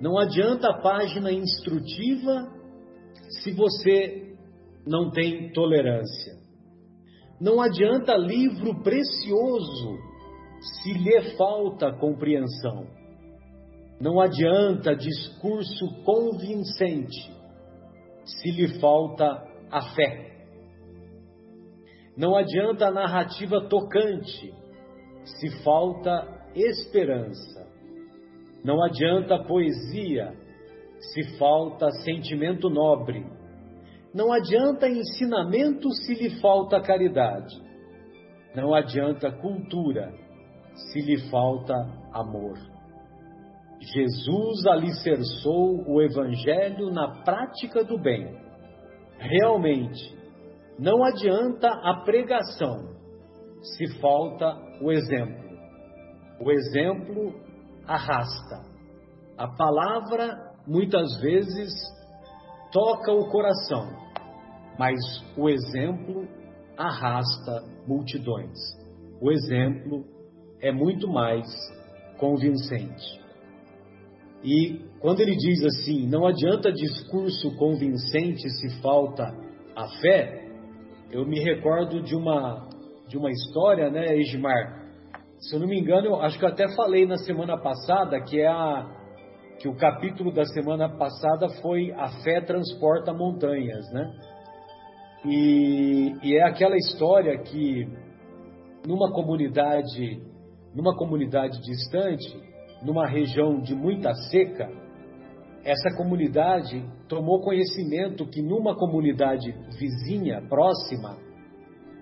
Não 0.00 0.18
adianta 0.18 0.80
página 0.82 1.30
instrutiva 1.32 2.50
se 3.42 3.52
você 3.52 4.36
não 4.86 5.10
tem 5.10 5.52
tolerância. 5.52 6.43
Não 7.44 7.60
adianta 7.60 8.16
livro 8.16 8.82
precioso 8.82 9.98
se 10.62 10.94
lhe 10.94 11.36
falta 11.36 11.92
compreensão. 11.92 12.86
Não 14.00 14.18
adianta 14.18 14.96
discurso 14.96 16.02
convincente 16.04 17.30
se 18.24 18.50
lhe 18.50 18.80
falta 18.80 19.26
a 19.70 19.94
fé. 19.94 20.38
Não 22.16 22.34
adianta 22.34 22.90
narrativa 22.90 23.68
tocante 23.68 24.54
se 25.26 25.62
falta 25.62 26.48
esperança. 26.54 27.68
Não 28.64 28.82
adianta 28.82 29.44
poesia 29.44 30.32
se 30.98 31.36
falta 31.36 31.90
sentimento 32.06 32.70
nobre. 32.70 33.22
Não 34.14 34.32
adianta 34.32 34.88
ensinamento 34.88 35.90
se 35.90 36.14
lhe 36.14 36.40
falta 36.40 36.80
caridade. 36.80 37.54
Não 38.54 38.72
adianta 38.72 39.32
cultura 39.32 40.14
se 40.74 41.00
lhe 41.00 41.28
falta 41.28 41.74
amor. 42.12 42.56
Jesus 43.80 44.66
alicerçou 44.66 45.84
o 45.88 46.00
Evangelho 46.00 46.90
na 46.90 47.22
prática 47.24 47.84
do 47.84 47.98
bem. 47.98 48.32
Realmente, 49.18 50.16
não 50.78 51.04
adianta 51.04 51.68
a 51.68 52.02
pregação 52.04 52.94
se 53.76 54.00
falta 54.00 54.56
o 54.80 54.92
exemplo. 54.92 55.44
O 56.40 56.50
exemplo 56.50 57.34
arrasta. 57.86 58.62
A 59.36 59.48
palavra 59.48 60.54
muitas 60.66 61.20
vezes 61.20 61.72
toca 62.72 63.12
o 63.12 63.28
coração, 63.30 64.03
mas 64.78 64.98
o 65.36 65.48
exemplo 65.48 66.26
arrasta 66.76 67.64
multidões. 67.86 68.58
O 69.20 69.30
exemplo 69.30 70.04
é 70.60 70.72
muito 70.72 71.08
mais 71.08 71.46
convincente. 72.18 73.22
E 74.42 74.80
quando 75.00 75.20
ele 75.20 75.36
diz 75.36 75.64
assim, 75.64 76.06
não 76.06 76.26
adianta 76.26 76.72
discurso 76.72 77.56
convincente 77.56 78.48
se 78.50 78.80
falta 78.82 79.34
a 79.74 79.88
fé, 80.00 80.44
eu 81.10 81.24
me 81.26 81.40
recordo 81.40 82.02
de 82.02 82.14
uma 82.14 82.68
de 83.06 83.18
uma 83.18 83.30
história, 83.30 83.90
né, 83.90 84.16
Edmar? 84.16 84.82
Se 85.38 85.54
eu 85.54 85.60
não 85.60 85.68
me 85.68 85.78
engano, 85.78 86.06
eu 86.06 86.16
acho 86.22 86.38
que 86.38 86.44
eu 86.44 86.48
até 86.48 86.74
falei 86.74 87.06
na 87.06 87.18
semana 87.18 87.58
passada 87.58 88.20
que 88.20 88.40
é 88.40 88.48
a 88.48 88.90
que 89.58 89.68
o 89.68 89.76
capítulo 89.76 90.32
da 90.32 90.44
semana 90.46 90.88
passada 90.88 91.48
foi 91.62 91.92
a 91.92 92.08
fé 92.22 92.40
transporta 92.40 93.12
montanhas, 93.12 93.88
né? 93.92 94.10
E, 95.26 96.14
e 96.22 96.36
é 96.36 96.44
aquela 96.44 96.76
história 96.76 97.38
que 97.38 97.88
numa 98.86 99.10
comunidade 99.12 100.20
numa 100.74 100.96
comunidade 100.96 101.60
distante, 101.60 102.36
numa 102.82 103.06
região 103.06 103.60
de 103.60 103.74
muita 103.74 104.12
seca, 104.30 104.68
essa 105.64 105.96
comunidade 105.96 106.84
tomou 107.08 107.40
conhecimento 107.40 108.26
que 108.26 108.42
numa 108.42 108.74
comunidade 108.76 109.54
vizinha, 109.78 110.42
próxima, 110.48 111.16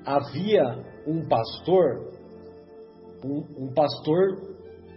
havia 0.05 0.65
um 1.07 1.29
pastor, 1.29 2.13
um, 3.25 3.67
um 3.67 3.75
pastor 3.75 4.53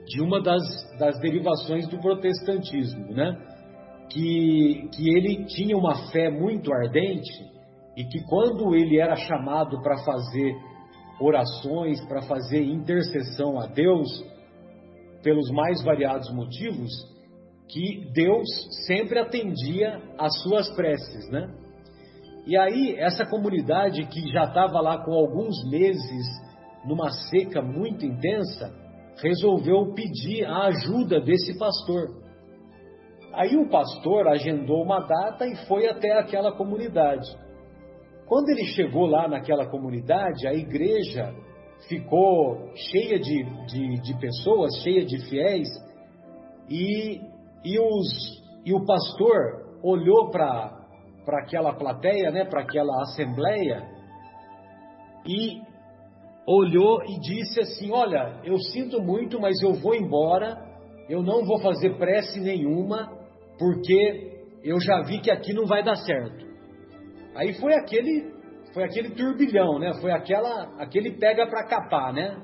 de 0.08 0.22
uma 0.22 0.42
das, 0.42 0.64
das 0.98 1.20
derivações 1.20 1.88
do 1.88 2.00
protestantismo, 2.00 3.14
né? 3.14 3.38
Que, 4.10 4.88
que 4.94 5.10
ele 5.10 5.46
tinha 5.46 5.76
uma 5.76 6.10
fé 6.12 6.30
muito 6.30 6.72
ardente 6.74 7.55
e 7.96 8.04
que 8.06 8.22
quando 8.26 8.76
ele 8.76 9.00
era 9.00 9.16
chamado 9.16 9.82
para 9.82 9.98
fazer 10.04 10.56
orações, 11.20 12.04
para 12.08 12.22
fazer 12.24 12.62
intercessão 12.64 13.60
a 13.60 13.68
Deus, 13.68 14.08
pelos 15.24 15.50
mais 15.52 15.82
variados 15.84 16.30
motivos, 16.34 16.92
que 17.70 18.12
Deus 18.14 18.48
sempre 18.86 19.18
atendia 19.18 20.02
às 20.18 20.42
suas 20.44 20.70
preces, 20.76 21.30
né? 21.30 21.50
E 22.46 22.56
aí, 22.56 22.96
essa 22.98 23.26
comunidade 23.26 24.06
que 24.06 24.32
já 24.32 24.44
estava 24.44 24.80
lá 24.80 25.04
com 25.04 25.14
alguns 25.14 25.68
meses 25.68 26.28
numa 26.86 27.10
seca 27.10 27.62
muito 27.62 28.06
intensa, 28.06 28.72
resolveu 29.22 29.94
pedir 29.96 30.46
a 30.46 30.66
ajuda 30.66 31.20
desse 31.20 31.58
pastor. 31.58 32.24
Aí 33.34 33.58
o 33.58 33.68
pastor 33.68 34.28
agendou 34.28 34.84
uma 34.84 35.00
data 35.00 35.48
e 35.48 35.56
foi 35.68 35.88
até 35.88 36.20
aquela 36.20 36.56
comunidade. 36.56 37.28
Quando 38.28 38.50
ele 38.50 38.66
chegou 38.66 39.06
lá 39.06 39.28
naquela 39.28 39.68
comunidade, 39.68 40.48
a 40.48 40.54
igreja 40.54 41.34
ficou 41.88 42.72
cheia 42.76 43.20
de, 43.20 43.44
de, 43.68 44.02
de 44.02 44.20
pessoas, 44.20 44.72
cheia 44.84 45.06
de 45.06 45.20
fiéis, 45.30 45.68
e, 46.70 47.22
e, 47.64 47.80
os, 47.80 48.44
e 48.66 48.74
o 48.74 48.84
pastor 48.84 49.78
olhou 49.84 50.32
para 50.32 50.72
aquela 51.28 51.74
plateia, 51.74 52.32
né, 52.32 52.46
para 52.46 52.62
aquela 52.62 53.02
assembleia, 53.04 53.88
e 55.28 55.62
olhou 56.48 57.04
e 57.04 57.20
disse 57.20 57.60
assim: 57.60 57.92
Olha, 57.92 58.42
eu 58.44 58.58
sinto 58.58 59.02
muito, 59.02 59.40
mas 59.40 59.62
eu 59.62 59.74
vou 59.74 59.96
embora, 59.96 60.58
eu 61.10 61.22
não 61.22 61.46
vou 61.46 61.60
fazer 61.60 61.98
prece 61.98 62.40
nenhuma, 62.40 63.12
porque 63.58 64.44
eu 64.64 64.80
já 64.80 65.02
vi 65.04 65.20
que 65.20 65.32
aqui 65.32 65.54
não 65.54 65.66
vai 65.66 65.84
dar 65.84 65.96
certo. 65.96 66.45
Aí 67.36 67.54
foi 67.60 67.74
aquele, 67.74 68.34
foi 68.74 68.84
aquele 68.84 69.10
turbilhão, 69.10 69.78
né? 69.78 69.94
Foi 70.00 70.12
aquela, 70.12 70.74
aquele 70.80 71.12
pega 71.12 71.46
para 71.48 71.68
capar, 71.68 72.14
né? 72.14 72.42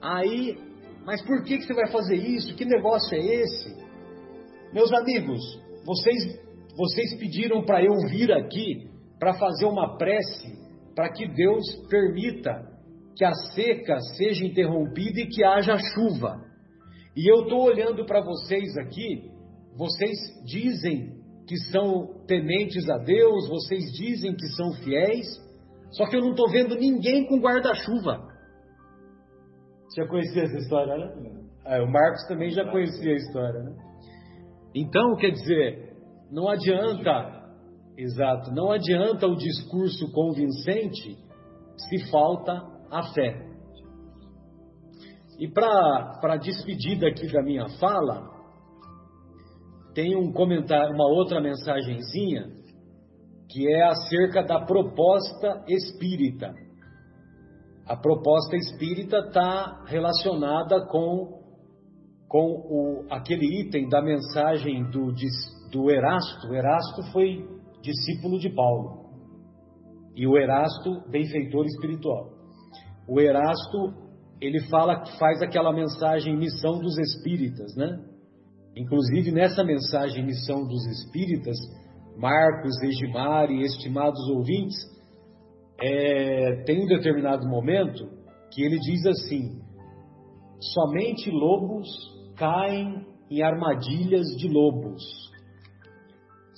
Aí, 0.00 0.56
mas 1.04 1.20
por 1.22 1.42
que, 1.42 1.58
que 1.58 1.64
você 1.64 1.74
vai 1.74 1.90
fazer 1.90 2.16
isso? 2.16 2.54
Que 2.54 2.64
negócio 2.64 3.16
é 3.16 3.20
esse? 3.20 3.76
Meus 4.72 4.92
amigos, 4.92 5.40
vocês, 5.84 6.40
vocês 6.76 7.18
pediram 7.18 7.64
para 7.64 7.82
eu 7.82 7.94
vir 8.08 8.32
aqui 8.32 8.88
para 9.18 9.34
fazer 9.34 9.66
uma 9.66 9.98
prece 9.98 10.56
para 10.94 11.10
que 11.12 11.26
Deus 11.26 11.64
permita 11.88 12.66
que 13.16 13.24
a 13.24 13.32
seca 13.54 13.98
seja 14.16 14.44
interrompida 14.44 15.20
e 15.20 15.26
que 15.26 15.42
haja 15.42 15.76
chuva. 15.76 16.40
E 17.16 17.28
eu 17.28 17.42
estou 17.42 17.62
olhando 17.64 18.04
para 18.06 18.20
vocês 18.20 18.76
aqui, 18.76 19.28
vocês 19.76 20.16
dizem 20.44 21.17
que 21.48 21.56
são 21.72 22.06
tementes 22.26 22.86
a 22.90 22.98
Deus, 22.98 23.48
vocês 23.48 23.90
dizem 23.92 24.36
que 24.36 24.46
são 24.48 24.70
fiéis, 24.84 25.26
só 25.92 26.06
que 26.06 26.14
eu 26.14 26.20
não 26.20 26.32
estou 26.32 26.50
vendo 26.50 26.74
ninguém 26.74 27.26
com 27.26 27.40
guarda-chuva. 27.40 28.28
Já 29.96 30.06
conhecia 30.06 30.42
essa 30.42 30.58
história, 30.58 30.94
né? 30.94 31.40
Ah, 31.64 31.82
o 31.82 31.90
Marcos 31.90 32.26
também 32.28 32.50
já 32.50 32.70
conhecia 32.70 33.12
a 33.12 33.16
história, 33.16 33.62
né? 33.62 33.76
Então, 34.74 35.16
quer 35.16 35.30
dizer, 35.30 35.96
não 36.30 36.48
adianta, 36.50 37.50
exato, 37.96 38.52
não 38.52 38.70
adianta 38.70 39.26
o 39.26 39.34
discurso 39.34 40.12
convincente 40.12 41.16
se 41.88 42.10
falta 42.10 42.52
a 42.90 43.02
fé. 43.14 43.48
E 45.38 45.48
para 45.48 46.20
a 46.22 46.36
despedida 46.36 47.08
aqui 47.08 47.26
da 47.32 47.42
minha 47.42 47.66
fala, 47.80 48.37
tem 49.94 50.16
um 50.16 50.32
comentário, 50.32 50.94
uma 50.94 51.08
outra 51.08 51.40
mensagenzinha 51.40 52.58
que 53.48 53.66
é 53.66 53.82
acerca 53.82 54.42
da 54.42 54.60
proposta 54.64 55.64
espírita. 55.66 56.54
A 57.86 57.96
proposta 57.96 58.54
espírita 58.56 59.18
está 59.20 59.84
relacionada 59.86 60.86
com, 60.86 61.40
com 62.28 62.44
o, 62.44 63.06
aquele 63.10 63.62
item 63.62 63.88
da 63.88 64.02
mensagem 64.02 64.84
do, 64.90 65.12
do 65.72 65.90
Erasto. 65.90 66.48
O 66.48 66.54
Erasto 66.54 67.02
foi 67.12 67.48
discípulo 67.80 68.38
de 68.38 68.50
Paulo. 68.50 69.08
E 70.14 70.26
o 70.26 70.36
Erasto, 70.36 71.08
benfeitor 71.08 71.64
espiritual. 71.64 72.28
O 73.08 73.18
Erasto, 73.18 73.94
ele 74.40 74.60
fala 74.68 75.00
que 75.00 75.18
faz 75.18 75.40
aquela 75.40 75.72
mensagem 75.72 76.36
missão 76.36 76.78
dos 76.78 76.98
espíritas, 76.98 77.74
né? 77.76 78.07
Inclusive, 78.76 79.32
nessa 79.32 79.64
mensagem 79.64 80.24
Missão 80.24 80.66
dos 80.66 80.86
Espíritas, 80.86 81.56
Marcos, 82.16 82.80
Egimar 82.82 83.50
e 83.50 83.62
estimados 83.62 84.28
ouvintes, 84.28 84.76
é, 85.80 86.62
tem 86.64 86.82
um 86.82 86.86
determinado 86.86 87.46
momento 87.48 88.08
que 88.52 88.62
ele 88.62 88.78
diz 88.78 89.06
assim: 89.06 89.60
somente 90.60 91.30
lobos 91.30 91.88
caem 92.36 93.06
em 93.30 93.42
armadilhas 93.42 94.26
de 94.36 94.48
lobos. 94.48 95.02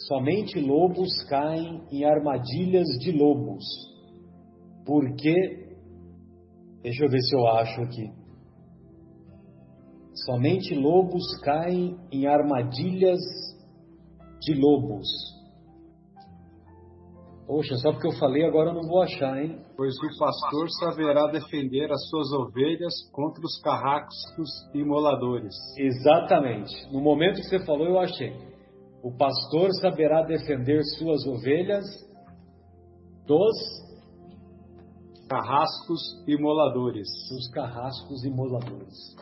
Somente 0.08 0.58
lobos 0.58 1.10
caem 1.28 1.82
em 1.92 2.04
armadilhas 2.04 2.86
de 3.00 3.12
lobos. 3.12 3.64
Porque, 4.86 5.34
deixa 6.82 7.04
eu 7.04 7.10
ver 7.10 7.20
se 7.20 7.36
eu 7.36 7.46
acho 7.48 7.82
aqui. 7.82 8.19
Somente 10.14 10.74
lobos 10.74 11.24
caem 11.42 11.96
em 12.10 12.26
armadilhas 12.26 13.20
de 14.40 14.54
lobos. 14.54 15.06
Poxa, 17.46 17.76
só 17.78 17.90
porque 17.92 18.06
eu 18.06 18.12
falei 18.12 18.44
agora 18.44 18.70
eu 18.70 18.74
não 18.74 18.88
vou 18.88 19.02
achar, 19.02 19.42
hein? 19.42 19.60
Pois 19.76 19.92
o 19.96 20.18
pastor 20.18 20.68
saberá 20.78 21.26
defender 21.32 21.90
as 21.90 22.08
suas 22.08 22.32
ovelhas 22.32 22.94
contra 23.12 23.42
os 23.44 23.60
carrascos 23.60 24.48
e 24.72 24.84
moladores. 24.84 25.54
Exatamente. 25.76 26.72
No 26.92 27.00
momento 27.00 27.40
que 27.40 27.48
você 27.48 27.64
falou, 27.66 27.88
eu 27.88 27.98
achei. 27.98 28.36
O 29.02 29.10
pastor 29.16 29.70
saberá 29.80 30.22
defender 30.22 30.80
suas 30.96 31.26
ovelhas 31.26 31.84
dos 33.26 33.56
carrascos 35.28 36.00
e 36.28 36.36
moladores. 36.40 37.08
Dos 37.30 37.50
carrascos 37.50 38.24
e 38.24 38.30
moladores. 38.30 39.16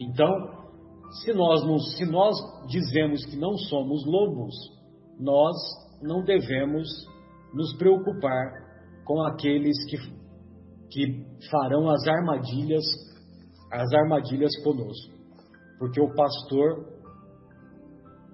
Então, 0.00 0.32
se 1.22 1.32
nós, 1.34 1.62
não, 1.66 1.78
se 1.78 2.06
nós 2.06 2.34
dizemos 2.68 3.24
que 3.26 3.36
não 3.36 3.56
somos 3.58 4.06
lobos, 4.06 4.54
nós 5.18 5.54
não 6.00 6.24
devemos 6.24 6.88
nos 7.52 7.76
preocupar 7.76 8.50
com 9.04 9.20
aqueles 9.22 9.76
que, 9.90 9.96
que 10.90 11.26
farão 11.50 11.90
as 11.90 12.06
armadilhas, 12.06 12.84
as 13.70 13.92
armadilhas 13.92 14.56
conosco. 14.62 15.12
Porque 15.78 16.00
o 16.00 16.14
pastor, 16.14 16.86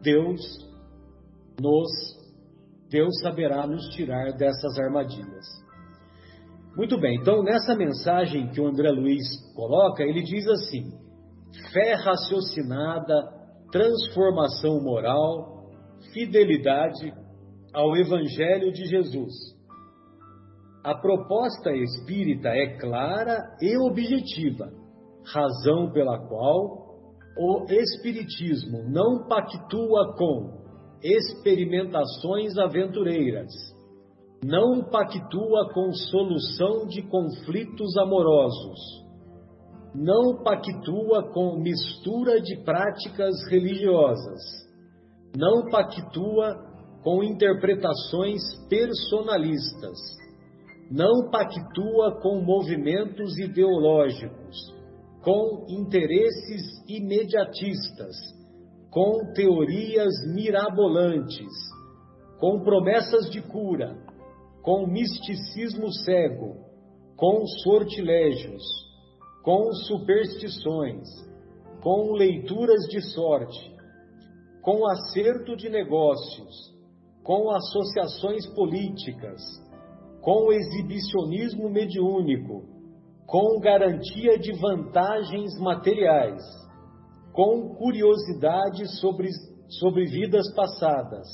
Deus, 0.03 0.41
nos, 1.61 1.91
Deus 2.91 3.21
saberá 3.23 3.67
nos 3.67 3.89
tirar 3.95 4.33
dessas 4.37 4.79
armadilhas. 4.79 5.47
Muito 6.77 7.01
bem, 7.01 7.17
então 7.17 7.43
nessa 7.43 7.75
mensagem 7.75 8.51
que 8.51 8.61
o 8.61 8.67
André 8.67 8.91
Luiz 8.91 9.25
coloca, 9.55 10.03
ele 10.03 10.23
diz 10.23 10.47
assim: 10.47 11.06
fé 11.73 11.95
raciocinada, 11.95 13.15
transformação 13.71 14.81
moral, 14.83 15.71
fidelidade 16.13 17.13
ao 17.73 17.97
Evangelho 17.97 18.73
de 18.73 18.87
Jesus. 18.87 19.33
A 20.85 20.95
proposta 20.95 21.73
espírita 21.73 22.49
é 22.49 22.79
clara 22.79 23.57
e 23.61 23.77
objetiva, 23.77 24.71
razão 25.25 25.91
pela 25.91 26.19
qual 26.29 26.87
o 27.39 27.67
Espiritismo 27.69 28.89
não 28.89 29.27
pactua 29.27 30.15
com 30.17 30.65
experimentações 31.03 32.57
aventureiras, 32.57 33.53
não 34.43 34.85
pactua 34.85 35.73
com 35.75 35.93
solução 35.93 36.87
de 36.87 37.03
conflitos 37.03 37.97
amorosos, 37.99 39.06
não 39.97 40.43
pactua 40.45 41.33
com 41.33 41.59
mistura 41.59 42.41
de 42.41 42.63
práticas 42.65 43.35
religiosas, 43.51 44.43
não 45.37 45.71
pactua 45.71 46.55
com 47.03 47.25
interpretações 47.25 48.43
personalistas 48.69 49.97
não 50.91 51.31
pactua 51.31 52.21
com 52.21 52.41
movimentos 52.41 53.37
ideológicos, 53.39 54.57
com 55.23 55.67
interesses 55.69 56.63
imediatistas, 56.89 58.15
com 58.91 59.33
teorias 59.35 60.15
mirabolantes, 60.33 61.53
com 62.39 62.61
promessas 62.63 63.29
de 63.31 63.43
cura, 63.43 63.97
com 64.63 64.87
misticismo 64.87 65.93
cego, 66.05 66.55
com 67.17 67.45
sortilégios, 67.65 68.63
com 69.47 69.73
superstições, 69.73 71.07
com 71.81 72.15
leituras 72.15 72.83
de 72.89 73.01
sorte, 73.13 73.77
com 74.61 74.85
acerto 74.89 75.55
de 75.55 75.69
negócios, 75.69 76.75
com 77.23 77.53
associações 77.53 78.45
políticas, 78.57 79.41
com 80.21 80.53
exibicionismo 80.53 81.71
mediúnico, 81.71 82.65
com 83.25 83.61
garantia 83.61 84.37
de 84.37 84.51
vantagens 84.59 85.57
materiais, 85.61 86.43
com 87.33 87.73
curiosidade 87.77 88.85
sobre, 88.99 89.29
sobre 89.79 90.07
vidas 90.07 90.53
passadas, 90.57 91.29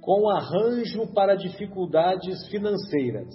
com 0.00 0.30
arranjo 0.30 1.12
para 1.12 1.34
dificuldades 1.34 2.46
financeiras. 2.46 3.34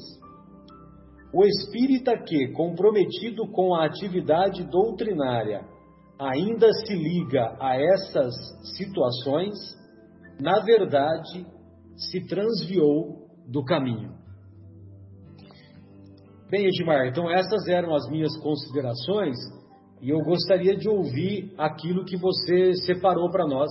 O 1.34 1.46
espírita 1.46 2.18
que, 2.18 2.52
comprometido 2.54 3.48
com 3.52 3.76
a 3.76 3.86
atividade 3.86 4.63
doutrinária, 4.63 5.62
ainda 6.20 6.72
se 6.74 6.94
liga 6.94 7.56
a 7.60 7.76
essas 7.76 8.34
situações, 8.76 9.56
na 10.42 10.60
verdade, 10.60 11.46
se 11.96 12.26
transviou 12.28 13.28
do 13.48 13.63
caminho. 13.63 14.18
Bem, 16.50 16.65
Edmar, 16.65 17.08
então 17.08 17.30
essas 17.30 17.68
eram 17.68 17.94
as 17.94 18.10
minhas 18.10 18.36
considerações 18.38 19.38
e 20.02 20.10
eu 20.10 20.20
gostaria 20.20 20.76
de 20.76 20.89
ouvir 20.89 21.54
aquilo 21.58 22.06
que 22.06 22.18
você 22.18 22.74
separou 22.86 23.30
para 23.30 23.46
nós. 23.46 23.70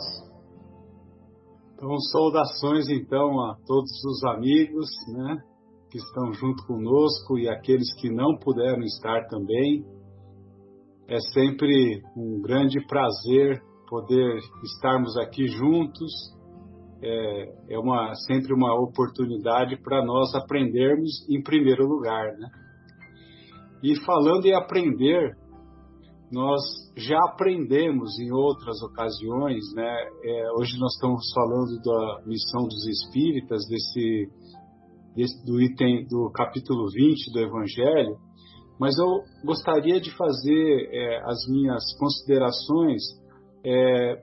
Então, 1.74 1.96
saudações 2.12 2.88
então 2.88 3.40
a 3.40 3.56
todos 3.66 3.90
os 4.04 4.24
amigos, 4.24 4.88
né, 5.12 5.36
que 5.90 5.98
estão 5.98 6.32
junto 6.32 6.66
conosco 6.66 7.38
e 7.38 7.48
aqueles 7.48 7.94
que 8.00 8.10
não 8.10 8.36
puderam 8.36 8.82
estar 8.82 9.26
também. 9.28 9.84
É 11.08 11.18
sempre 11.32 12.02
um 12.16 12.40
grande 12.42 12.84
prazer 12.86 13.62
poder 13.88 14.38
estarmos 14.62 15.16
aqui 15.16 15.46
juntos. 15.46 16.12
É, 17.02 17.74
é 17.74 17.78
uma, 17.78 18.12
sempre 18.26 18.52
uma 18.52 18.74
oportunidade 18.74 19.80
para 19.82 20.04
nós 20.04 20.34
aprendermos 20.34 21.26
em 21.30 21.42
primeiro 21.42 21.86
lugar, 21.86 22.36
né? 22.36 22.48
E 23.82 23.94
falando 24.04 24.44
em 24.44 24.54
aprender, 24.54 25.36
nós 26.32 26.60
já 26.96 27.18
aprendemos 27.30 28.18
em 28.18 28.32
outras 28.32 28.82
ocasiões, 28.82 29.64
né? 29.74 29.96
É, 30.24 30.52
hoje 30.58 30.78
nós 30.78 30.92
estamos 30.94 31.24
falando 31.32 31.80
da 31.82 32.26
missão 32.26 32.64
dos 32.64 32.86
espíritas, 32.86 33.66
desse, 33.68 34.28
desse, 35.18 35.44
do 35.44 35.60
item 35.60 36.06
do 36.06 36.30
capítulo 36.30 36.88
20 36.92 37.32
do 37.32 37.40
Evangelho, 37.40 38.16
mas 38.78 38.96
eu 38.96 39.24
gostaria 39.44 40.00
de 40.00 40.16
fazer 40.16 40.88
é, 40.92 41.22
as 41.24 41.44
minhas 41.48 41.82
considerações 41.98 43.02
é, 43.66 44.22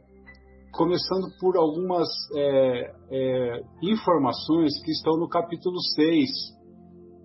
começando 0.71 1.27
por 1.41 1.57
algumas 1.57 2.07
é, 2.33 2.93
é, 3.11 3.61
informações 3.83 4.81
que 4.85 4.91
estão 4.91 5.17
no 5.17 5.27
capítulo 5.27 5.81
6 5.81 6.55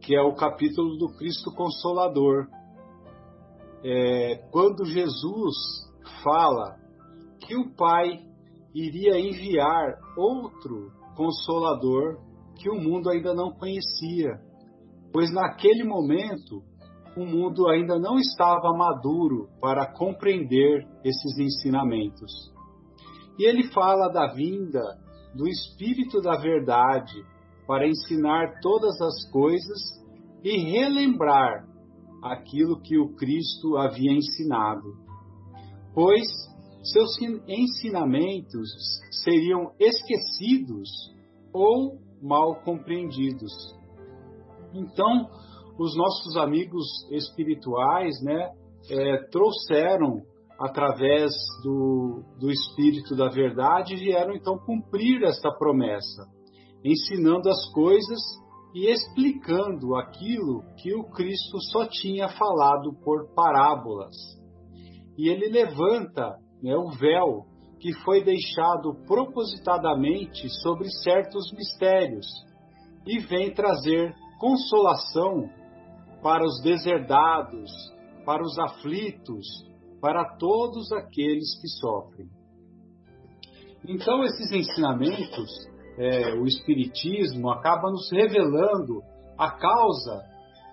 que 0.02 0.16
é 0.16 0.22
o 0.22 0.35
capítulo 0.35 0.96
do 0.96 1.11
Cristo 1.18 1.52
Consolador. 1.54 2.46
É, 3.85 4.37
quando 4.50 4.87
Jesus 4.87 5.54
fala 6.24 6.74
que 7.46 7.54
o 7.54 7.70
Pai 7.76 8.18
iria 8.74 9.20
enviar 9.20 9.98
outro 10.16 10.90
Consolador 11.14 12.30
que 12.61 12.70
o 12.70 12.75
mundo 12.75 13.09
ainda 13.09 13.35
não 13.35 13.53
conhecia, 13.53 14.38
pois 15.12 15.33
naquele 15.33 15.83
momento 15.83 16.62
o 17.16 17.25
mundo 17.25 17.68
ainda 17.68 17.99
não 17.99 18.18
estava 18.18 18.73
maduro 18.77 19.49
para 19.61 19.92
compreender 19.94 20.87
esses 21.03 21.38
ensinamentos. 21.38 22.53
E 23.38 23.44
ele 23.44 23.73
fala 23.73 24.09
da 24.09 24.33
vinda 24.33 24.83
do 25.35 25.49
Espírito 25.49 26.20
da 26.20 26.37
Verdade, 26.37 27.25
para 27.66 27.88
ensinar 27.88 28.61
todas 28.61 29.01
as 29.01 29.31
coisas 29.31 29.81
e 30.42 30.57
relembrar 30.59 31.66
aquilo 32.23 32.81
que 32.83 32.99
o 32.99 33.14
Cristo 33.14 33.77
havia 33.77 34.12
ensinado. 34.12 34.92
Pois 35.94 36.27
seus 36.83 37.16
ensinamentos 37.46 38.70
seriam 39.23 39.73
esquecidos 39.79 40.88
ou 41.53 41.99
mal 42.20 42.56
compreendidos. 42.62 43.52
Então, 44.74 45.28
os 45.78 45.96
nossos 45.96 46.37
amigos 46.37 46.87
espirituais, 47.11 48.22
né, 48.22 48.50
é, 48.90 49.28
trouxeram 49.30 50.22
através 50.59 51.33
do, 51.62 52.22
do 52.38 52.50
Espírito 52.50 53.16
da 53.16 53.28
Verdade, 53.28 53.96
vieram 53.96 54.35
então 54.35 54.59
cumprir 54.59 55.22
esta 55.22 55.50
promessa 55.50 56.28
ensinando 56.85 57.48
as 57.48 57.72
coisas 57.72 58.20
e 58.74 58.90
explicando 58.90 59.96
aquilo 59.96 60.62
que 60.76 60.94
o 60.94 61.04
Cristo 61.11 61.61
só 61.72 61.87
tinha 61.87 62.28
falado 62.28 62.92
por 63.04 63.35
parábolas. 63.35 64.14
E 65.18 65.28
ele 65.28 65.48
levanta 65.48 66.37
né, 66.62 66.76
o 66.76 66.90
véu 66.90 67.46
que 67.81 67.93
foi 68.05 68.23
deixado 68.23 68.95
propositadamente 69.07 70.49
sobre 70.62 70.88
certos 71.03 71.51
mistérios 71.53 72.27
e 73.07 73.19
vem 73.21 73.53
trazer 73.53 74.14
consolação 74.38 75.49
para 76.23 76.45
os 76.45 76.61
deserdados, 76.62 77.71
para 78.27 78.43
os 78.43 78.59
aflitos, 78.59 79.47
para 80.01 80.37
todos 80.37 80.93
aqueles 80.93 81.59
que 81.61 81.69
sofrem. 81.69 82.29
Então, 83.88 84.23
esses 84.25 84.53
ensinamentos, 84.53 85.51
é, 85.99 86.35
o 86.35 86.45
Espiritismo, 86.45 87.51
acaba 87.51 87.90
nos 87.90 88.11
revelando 88.12 89.03
a 89.38 89.51
causa, 89.53 90.23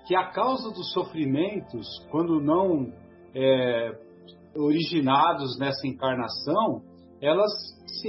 que 0.05 0.15
a 0.15 0.29
causa 0.31 0.69
dos 0.71 0.91
sofrimentos, 0.91 1.87
quando 2.11 2.41
não 2.41 2.91
é, 3.33 3.97
originados 4.55 5.57
nessa 5.57 5.87
encarnação, 5.87 6.81
elas 7.21 7.51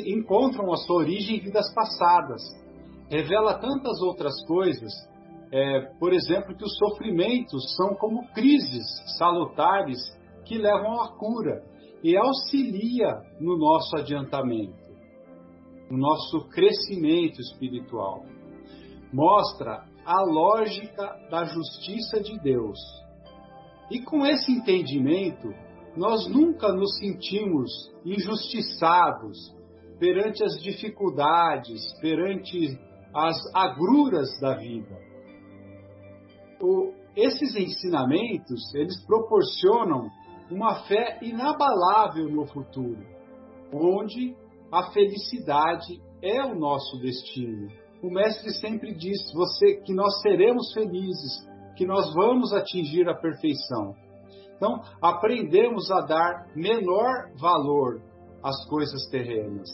encontram 0.07 0.73
a 0.73 0.77
sua 0.77 0.97
origem 0.97 1.37
em 1.37 1.41
vidas 1.41 1.73
passadas. 1.75 2.43
Revela 3.11 3.59
tantas 3.59 4.01
outras 4.03 4.35
coisas, 4.47 4.93
é, 5.51 5.81
por 5.99 6.13
exemplo, 6.13 6.55
que 6.55 6.65
os 6.65 6.77
sofrimentos 6.77 7.75
são 7.77 7.95
como 7.95 8.29
crises 8.33 8.87
salutares 9.17 9.99
que 10.45 10.59
levam 10.59 11.01
à 11.03 11.17
cura 11.17 11.63
e 12.03 12.17
auxilia 12.17 13.23
no 13.41 13.57
nosso 13.57 13.97
adiantamento, 13.97 14.77
no 15.91 15.99
nosso 15.99 16.49
crescimento 16.49 17.41
espiritual. 17.41 18.25
Mostra 19.13 19.85
a 20.05 20.23
lógica 20.23 21.17
da 21.31 21.45
justiça 21.45 22.21
de 22.21 22.39
Deus. 22.41 22.79
E 23.91 24.01
com 24.03 24.25
esse 24.27 24.53
entendimento, 24.53 25.49
nós 25.99 26.29
nunca 26.29 26.73
nos 26.73 26.97
sentimos 26.97 27.71
injustiçados 28.05 29.37
perante 29.99 30.45
as 30.45 30.63
dificuldades, 30.63 31.93
perante 32.01 32.79
as 33.13 33.37
agruras 33.53 34.29
da 34.41 34.55
vida. 34.55 34.97
O, 36.61 36.93
esses 37.17 37.57
ensinamentos, 37.57 38.73
eles 38.75 39.05
proporcionam 39.05 40.09
uma 40.49 40.85
fé 40.85 41.19
inabalável 41.21 42.29
no 42.31 42.47
futuro, 42.47 43.05
onde 43.73 44.37
a 44.71 44.91
felicidade 44.93 46.01
é 46.23 46.45
o 46.45 46.55
nosso 46.55 46.97
destino. 46.99 47.69
O 48.01 48.09
mestre 48.09 48.53
sempre 48.53 48.95
diz 48.95 49.19
você 49.35 49.81
que 49.85 49.93
nós 49.93 50.21
seremos 50.23 50.73
felizes, 50.73 51.45
que 51.77 51.85
nós 51.85 52.15
vamos 52.15 52.53
atingir 52.53 53.09
a 53.09 53.15
perfeição. 53.15 53.97
Então, 54.59 54.83
aprendemos 55.01 55.89
a 55.91 56.01
dar 56.01 56.49
menor 56.55 57.33
valor 57.41 58.03
às 58.43 58.69
coisas 58.69 59.09
terrenas. 59.09 59.69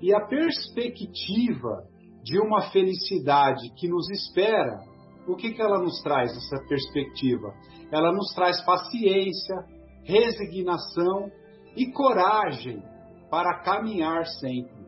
E 0.00 0.12
a 0.12 0.26
perspectiva 0.26 1.84
de 2.24 2.38
uma 2.40 2.70
felicidade 2.70 3.72
que 3.76 3.88
nos 3.88 4.10
espera, 4.10 4.80
o 5.28 5.36
que, 5.36 5.52
que 5.52 5.62
ela 5.62 5.78
nos 5.78 6.02
traz, 6.02 6.36
essa 6.36 6.66
perspectiva? 6.68 7.54
Ela 7.92 8.12
nos 8.12 8.34
traz 8.34 8.60
paciência, 8.64 9.54
resignação 10.02 11.30
e 11.76 11.92
coragem 11.92 12.82
para 13.30 13.62
caminhar 13.62 14.26
sempre. 14.26 14.82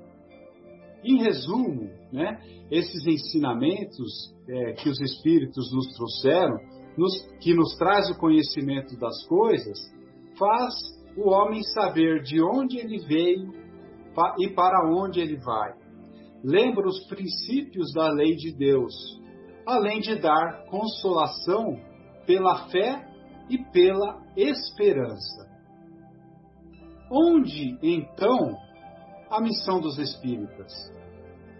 Em 1.05 1.22
resumo, 1.22 1.88
né, 2.12 2.40
esses 2.68 3.07
ensinamentos 3.07 4.35
é, 4.48 4.72
que 4.72 4.88
os 4.88 5.00
Espíritos 5.00 5.72
nos 5.72 5.87
trouxeram 5.94 6.57
nos, 6.96 7.12
que 7.40 7.54
nos 7.54 7.76
traz 7.76 8.11
o 8.11 8.18
conhecimento 8.18 8.96
das 8.98 9.26
coisas, 9.26 9.78
faz 10.38 10.74
o 11.16 11.30
homem 11.30 11.62
saber 11.62 12.22
de 12.22 12.42
onde 12.42 12.78
ele 12.78 12.98
veio 13.07 13.52
e 14.38 14.48
para 14.48 14.88
onde 14.88 15.20
ele 15.20 15.37
vai. 15.37 15.74
Lembra 16.42 16.87
os 16.87 17.07
princípios 17.07 17.92
da 17.92 18.09
lei 18.11 18.37
de 18.37 18.52
Deus, 18.52 18.92
além 19.66 20.00
de 20.00 20.16
dar 20.16 20.66
consolação 20.66 21.80
pela 22.26 22.68
fé 22.68 23.02
e 23.48 23.59
pela 23.72 24.22
esperança. 24.37 25.48
Onde, 27.11 27.78
então, 27.83 28.57
a 29.30 29.40
missão 29.40 29.80
dos 29.80 29.98
espíritas? 29.98 30.72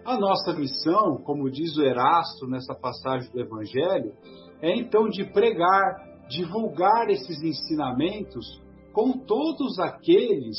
A 0.05 0.19
nossa 0.19 0.53
missão, 0.53 1.17
como 1.23 1.49
diz 1.49 1.75
o 1.77 1.83
Erasto 1.83 2.47
nessa 2.47 2.75
passagem 2.75 3.31
do 3.31 3.39
Evangelho, 3.39 4.13
é 4.61 4.75
então 4.75 5.07
de 5.09 5.23
pregar, 5.25 5.95
divulgar 6.29 7.09
esses 7.09 7.41
ensinamentos 7.41 8.61
com 8.93 9.11
todos 9.11 9.77
aqueles 9.79 10.57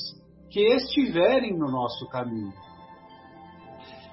que 0.50 0.60
estiverem 0.60 1.56
no 1.56 1.70
nosso 1.70 2.08
caminho. 2.08 2.52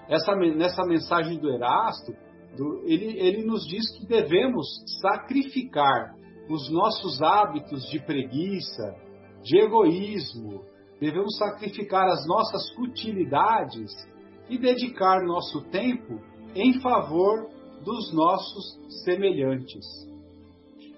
Essa, 0.08 0.36
nessa 0.36 0.84
mensagem 0.86 1.38
do 1.38 1.50
Erasto, 1.50 2.14
do, 2.58 2.82
ele, 2.86 3.18
ele 3.20 3.46
nos 3.46 3.66
diz 3.68 3.98
que 3.98 4.06
devemos 4.06 4.68
sacrificar 5.02 6.16
os 6.50 6.70
nossos 6.70 7.22
hábitos 7.22 7.84
de 7.90 8.00
preguiça, 8.00 8.96
de 9.44 9.60
egoísmo, 9.60 10.64
devemos 11.00 11.38
sacrificar 11.38 12.06
as 12.08 12.26
nossas 12.28 12.74
futilidades 12.76 13.92
e 14.50 14.58
dedicar 14.58 15.22
nosso 15.24 15.62
tempo 15.70 16.20
em 16.56 16.80
favor 16.80 17.50
dos 17.84 18.14
nossos 18.14 19.04
semelhantes. 19.04 19.86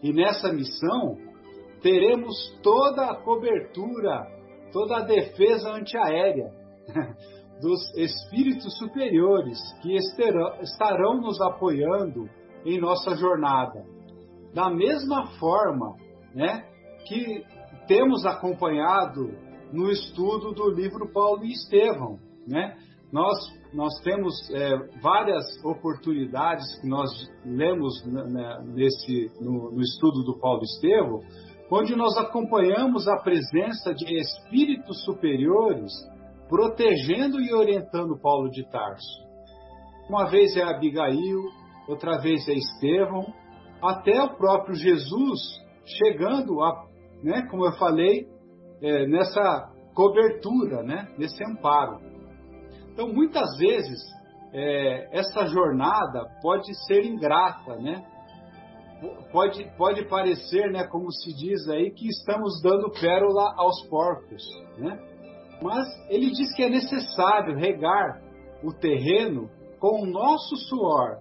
E 0.01 0.13
nessa 0.13 0.51
missão, 0.53 1.17
teremos 1.81 2.35
toda 2.61 3.05
a 3.11 3.15
cobertura, 3.15 4.27
toda 4.71 4.97
a 4.97 5.01
defesa 5.01 5.71
antiaérea 5.71 6.51
dos 7.61 7.79
espíritos 7.95 8.77
superiores 8.77 9.59
que 9.81 9.95
estarão 9.95 11.21
nos 11.21 11.39
apoiando 11.41 12.29
em 12.65 12.79
nossa 12.79 13.15
jornada. 13.15 13.85
Da 14.53 14.69
mesma 14.69 15.27
forma 15.39 15.95
né, 16.33 16.65
que 17.07 17.43
temos 17.87 18.25
acompanhado 18.25 19.31
no 19.71 19.91
estudo 19.91 20.53
do 20.53 20.69
livro 20.69 21.11
Paulo 21.11 21.45
e 21.45 21.51
Estevão. 21.51 22.19
Né? 22.47 22.77
Nós 23.11 23.35
nós 23.75 23.99
temos 24.01 24.33
é, 24.51 24.77
várias 25.01 25.43
oportunidades 25.63 26.63
que 26.79 26.87
nós 26.87 27.09
lemos 27.45 28.05
né, 28.05 28.63
nesse, 28.73 29.29
no, 29.41 29.71
no, 29.71 29.81
estudo 29.81 30.23
do 30.23 30.39
Paulo 30.39 30.63
Estevo, 30.63 31.19
onde 31.69 31.93
nós 31.93 32.17
acompanhamos 32.17 33.05
a 33.07 33.17
presença 33.17 33.93
de 33.93 34.17
espíritos 34.17 35.03
superiores 35.03 35.91
protegendo 36.47 37.41
e 37.41 37.53
orientando 37.53 38.17
Paulo 38.21 38.49
de 38.49 38.63
Tarso. 38.69 39.25
Uma 40.07 40.25
vez 40.29 40.55
é 40.55 40.63
Abigail, 40.63 41.43
outra 41.87 42.17
vez 42.19 42.47
é 42.47 42.53
Estevão, 42.53 43.25
até 43.81 44.23
o 44.23 44.37
próprio 44.37 44.75
Jesus 44.75 45.39
chegando 45.85 46.63
a, 46.63 46.85
né, 47.21 47.45
como 47.49 47.65
eu 47.65 47.73
falei, 47.73 48.25
é, 48.81 49.05
nessa 49.05 49.69
cobertura, 49.93 50.81
né, 50.81 51.09
nesse 51.17 51.43
amparo. 51.43 52.14
Então, 52.95 53.11
muitas 53.11 53.57
vezes, 53.57 54.01
é, 54.53 55.09
essa 55.11 55.47
jornada 55.47 56.29
pode 56.41 56.73
ser 56.85 57.03
ingrata, 57.03 57.75
né? 57.75 58.05
Pode, 59.33 59.69
pode 59.77 60.07
parecer, 60.07 60.71
né, 60.71 60.87
como 60.87 61.11
se 61.11 61.33
diz 61.33 61.67
aí, 61.67 61.91
que 61.91 62.07
estamos 62.07 62.61
dando 62.63 62.89
pérola 62.89 63.53
aos 63.57 63.85
porcos, 63.89 64.41
né? 64.77 64.97
Mas 65.61 65.85
ele 66.09 66.31
diz 66.31 66.55
que 66.55 66.63
é 66.63 66.69
necessário 66.69 67.57
regar 67.57 68.21
o 68.63 68.71
terreno 68.71 69.49
com 69.77 70.03
o 70.03 70.05
nosso 70.05 70.55
suor, 70.69 71.19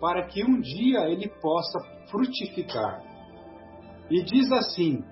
para 0.00 0.28
que 0.28 0.44
um 0.44 0.60
dia 0.60 1.08
ele 1.08 1.28
possa 1.42 1.80
frutificar. 2.08 3.02
E 4.08 4.22
diz 4.22 4.52
assim: 4.52 5.02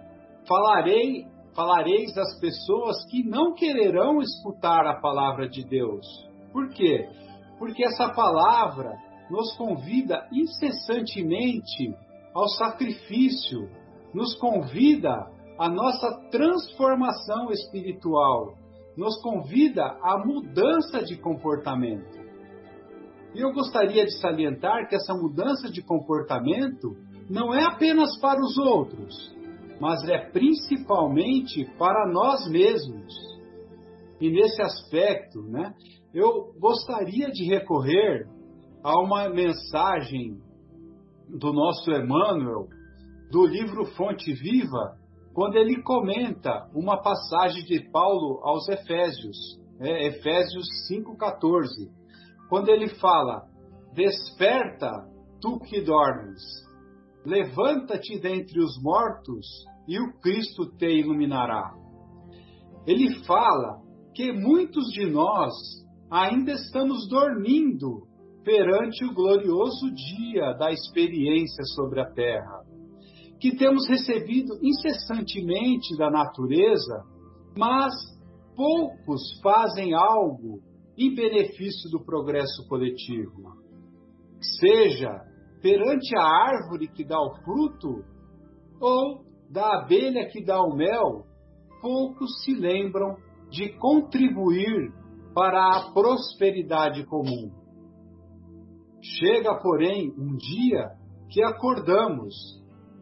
falarei 0.47 1.27
falareis 1.55 2.17
às 2.17 2.39
pessoas 2.39 3.05
que 3.07 3.23
não 3.23 3.55
quererão 3.55 4.21
escutar 4.21 4.87
a 4.87 5.01
palavra 5.01 5.49
de 5.49 5.65
Deus. 5.65 6.07
Por 6.53 6.69
quê? 6.71 7.09
Porque 7.59 7.85
essa 7.85 8.09
palavra 8.11 8.93
nos 9.31 9.57
convida 9.57 10.29
incessantemente 10.33 11.95
ao 12.35 12.49
sacrifício, 12.49 13.71
nos 14.13 14.35
convida 14.37 15.27
à 15.59 15.69
nossa 15.69 16.29
transformação 16.31 17.51
espiritual, 17.51 18.55
nos 18.97 19.21
convida 19.23 19.85
à 20.03 20.19
mudança 20.25 21.03
de 21.03 21.17
comportamento. 21.17 22.23
E 23.35 23.41
eu 23.41 23.53
gostaria 23.53 24.05
de 24.05 24.17
salientar 24.21 24.89
que 24.89 24.95
essa 24.95 25.15
mudança 25.15 25.69
de 25.71 25.83
comportamento 25.83 26.97
não 27.29 27.53
é 27.53 27.65
apenas 27.65 28.17
para 28.19 28.41
os 28.41 28.57
outros, 28.59 29.35
mas 29.81 30.09
é 30.09 30.19
principalmente 30.31 31.65
para 31.79 32.11
nós 32.11 32.49
mesmos. 32.49 33.13
E 34.21 34.31
nesse 34.31 34.63
aspecto, 34.63 35.43
né, 35.43 35.75
eu 36.13 36.55
gostaria 36.59 37.31
de 37.31 37.45
recorrer 37.45 38.29
a 38.83 39.01
uma 39.01 39.29
mensagem 39.29 40.39
do 41.29 41.53
nosso 41.53 41.91
Emmanuel, 41.91 42.69
do 43.31 43.47
livro 43.47 43.85
Fonte 43.97 44.33
Viva, 44.33 44.97
quando 45.33 45.57
ele 45.57 45.83
comenta 45.83 46.69
uma 46.73 47.03
passagem 47.03 47.65
de 47.65 47.91
Paulo 47.91 48.41
aos 48.45 48.69
Efésios, 48.69 49.37
é, 49.81 50.07
Efésios 50.07 50.67
5,14, 50.89 51.91
quando 52.49 52.69
ele 52.69 52.89
fala: 53.01 53.43
Desperta, 53.93 54.91
tu 55.41 55.59
que 55.59 55.81
dormes, 55.81 56.41
levanta-te 57.25 58.19
dentre 58.19 58.61
os 58.61 58.81
mortos 58.83 59.47
e 59.89 59.99
o 59.99 60.13
Cristo 60.21 60.71
te 60.77 60.87
iluminará. 60.87 61.73
Ele 62.87 63.25
fala 63.25 63.81
que 64.15 64.33
muitos 64.33 64.87
de 64.93 65.07
nós 65.07 65.53
ainda 66.11 66.53
estamos 66.53 67.09
dormindo 67.09 68.07
perante 68.45 69.05
o 69.05 69.15
glorioso 69.15 69.91
dia 69.95 70.53
da 70.53 70.71
experiência 70.71 71.65
sobre 71.75 72.01
a 72.01 72.11
terra, 72.13 72.63
que 73.41 73.57
temos 73.57 73.89
recebido 73.89 74.59
incessantemente 74.63 75.97
da 75.97 76.11
natureza, 76.11 77.05
mas 77.57 77.93
poucos 78.55 79.41
fazem 79.43 79.95
algo 79.95 80.61
em 80.97 81.15
benefício 81.15 81.91
do 81.91 82.05
progresso 82.05 82.69
coletivo. 82.69 83.55
Seja 84.61 85.23
perante 85.65 86.15
a 86.15 86.23
árvore 86.23 86.89
que 86.89 87.03
dá 87.03 87.19
o 87.19 87.37
fruto 87.37 88.05
ou 88.79 89.25
da 89.51 89.79
abelha 89.79 90.29
que 90.29 90.45
dá 90.45 90.61
o 90.61 90.77
mel, 90.77 91.25
poucos 91.81 92.43
se 92.45 92.53
lembram 92.55 93.17
de 93.49 93.73
contribuir 93.79 94.93
para 95.35 95.79
a 95.79 95.91
prosperidade 95.91 97.07
comum. 97.07 97.51
Chega, 99.01 99.59
porém, 99.59 100.13
um 100.19 100.37
dia 100.37 100.91
que 101.31 101.43
acordamos 101.43 102.35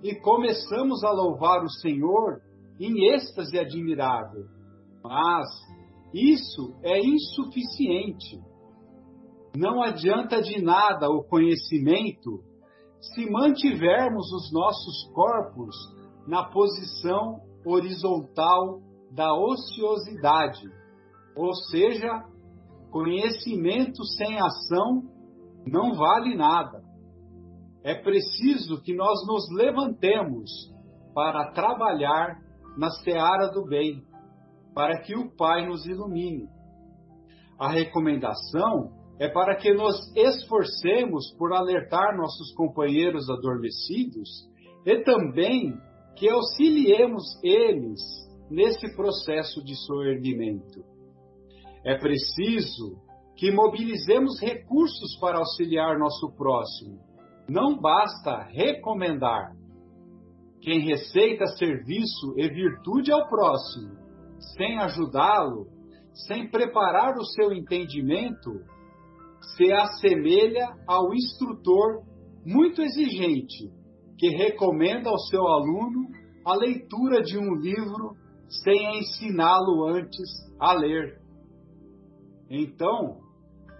e 0.00 0.14
começamos 0.20 1.02
a 1.02 1.10
louvar 1.10 1.64
o 1.64 1.68
Senhor 1.80 2.42
em 2.78 3.12
êxtase 3.12 3.58
admirável. 3.58 4.44
Mas 5.02 5.48
isso 6.14 6.76
é 6.84 7.00
insuficiente. 7.00 8.40
Não 9.56 9.82
adianta 9.82 10.40
de 10.40 10.62
nada 10.62 11.10
o 11.10 11.24
conhecimento 11.24 12.51
se 13.02 13.28
mantivermos 13.28 14.32
os 14.32 14.52
nossos 14.52 15.10
corpos 15.12 15.74
na 16.26 16.44
posição 16.44 17.40
horizontal 17.66 18.80
da 19.10 19.34
ociosidade, 19.34 20.68
ou 21.36 21.52
seja, 21.70 22.24
conhecimento 22.90 24.04
sem 24.04 24.38
ação 24.38 25.02
não 25.66 25.94
vale 25.94 26.36
nada. 26.36 26.82
É 27.82 27.94
preciso 27.94 28.80
que 28.82 28.94
nós 28.94 29.26
nos 29.26 29.50
levantemos 29.50 30.50
para 31.12 31.50
trabalhar 31.50 32.38
na 32.76 32.90
seara 32.90 33.48
do 33.48 33.64
bem, 33.66 34.02
para 34.74 35.00
que 35.02 35.16
o 35.16 35.34
Pai 35.36 35.66
nos 35.66 35.84
ilumine. 35.86 36.48
A 37.58 37.68
recomendação 37.68 39.01
é 39.22 39.28
para 39.28 39.54
que 39.54 39.72
nos 39.72 39.94
esforcemos 40.16 41.32
por 41.38 41.52
alertar 41.52 42.16
nossos 42.16 42.52
companheiros 42.56 43.30
adormecidos 43.30 44.28
e 44.84 44.98
também 45.04 45.78
que 46.16 46.28
auxiliemos 46.28 47.22
eles 47.40 48.00
nesse 48.50 48.96
processo 48.96 49.62
de 49.62 49.76
soerguimento. 49.86 50.82
É 51.84 51.96
preciso 51.96 52.96
que 53.36 53.52
mobilizemos 53.52 54.40
recursos 54.40 55.16
para 55.20 55.38
auxiliar 55.38 55.96
nosso 56.00 56.34
próximo. 56.36 56.98
Não 57.48 57.80
basta 57.80 58.42
recomendar. 58.50 59.52
Quem 60.60 60.80
receita 60.80 61.46
serviço 61.46 62.34
e 62.36 62.48
virtude 62.48 63.12
ao 63.12 63.28
próximo, 63.28 63.96
sem 64.56 64.78
ajudá-lo, 64.78 65.68
sem 66.26 66.50
preparar 66.50 67.16
o 67.16 67.24
seu 67.24 67.52
entendimento, 67.52 68.50
se 69.56 69.72
assemelha 69.72 70.68
ao 70.86 71.12
instrutor 71.12 72.02
muito 72.44 72.82
exigente 72.82 73.70
que 74.18 74.28
recomenda 74.28 75.10
ao 75.10 75.18
seu 75.18 75.46
aluno 75.46 76.08
a 76.44 76.54
leitura 76.54 77.22
de 77.22 77.36
um 77.38 77.54
livro 77.54 78.14
sem 78.64 79.00
ensiná-lo 79.00 79.86
antes 79.88 80.28
a 80.60 80.72
ler. 80.74 81.20
Então, 82.48 83.18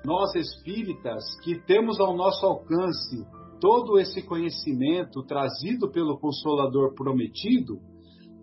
nós 0.04 0.34
espíritas 0.34 1.22
que 1.42 1.60
temos 1.64 2.00
ao 2.00 2.16
nosso 2.16 2.44
alcance 2.44 3.24
todo 3.60 3.98
esse 3.98 4.22
conhecimento 4.22 5.22
trazido 5.22 5.90
pelo 5.92 6.18
Consolador 6.18 6.94
prometido, 6.94 7.78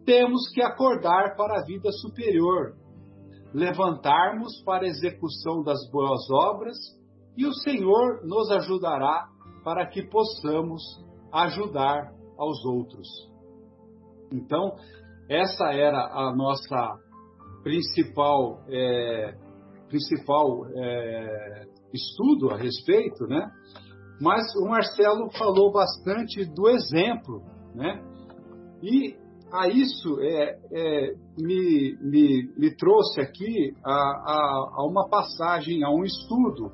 temos 0.05 0.49
que 0.53 0.61
acordar 0.61 1.35
para 1.35 1.59
a 1.59 1.65
vida 1.65 1.91
superior, 1.91 2.77
levantarmos 3.53 4.61
para 4.63 4.85
a 4.85 4.87
execução 4.87 5.61
das 5.61 5.89
boas 5.91 6.21
obras 6.31 6.77
e 7.37 7.45
o 7.45 7.53
Senhor 7.53 8.25
nos 8.25 8.49
ajudará 8.51 9.27
para 9.63 9.85
que 9.87 10.03
possamos 10.03 10.81
ajudar 11.31 12.11
aos 12.37 12.65
outros. 12.65 13.07
Então, 14.31 14.75
essa 15.29 15.71
era 15.73 16.07
a 16.11 16.35
nossa 16.35 16.97
principal 17.63 18.61
é, 18.69 19.35
principal 19.87 20.65
é, 20.75 21.65
estudo 21.93 22.51
a 22.51 22.57
respeito, 22.57 23.25
né? 23.27 23.51
Mas 24.21 24.55
o 24.55 24.67
Marcelo 24.67 25.29
falou 25.31 25.71
bastante 25.71 26.45
do 26.45 26.69
exemplo, 26.69 27.41
né? 27.73 28.01
E 28.83 29.17
a 29.51 29.67
isso 29.67 30.21
é, 30.21 30.59
é, 30.71 31.13
me, 31.37 31.97
me, 32.01 32.53
me, 32.55 32.75
trouxe 32.75 33.19
aqui 33.19 33.73
a, 33.83 33.91
a, 33.91 34.71
a, 34.77 34.85
uma 34.85 35.09
passagem, 35.09 35.83
a 35.83 35.89
um 35.89 36.03
estudo 36.03 36.71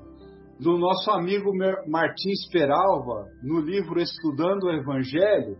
do 0.59 0.77
nosso 0.77 1.11
amigo 1.11 1.51
Martins 1.87 2.47
Peralva, 2.51 3.27
no 3.43 3.59
livro 3.59 3.99
Estudando 3.99 4.63
o 4.63 4.71
Evangelho, 4.71 5.57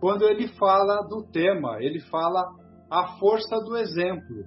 quando 0.00 0.24
ele 0.24 0.48
fala 0.58 1.02
do 1.08 1.22
tema, 1.32 1.78
ele 1.80 2.00
fala 2.10 2.44
a 2.90 3.16
força 3.18 3.58
do 3.60 3.76
exemplo. 3.76 4.44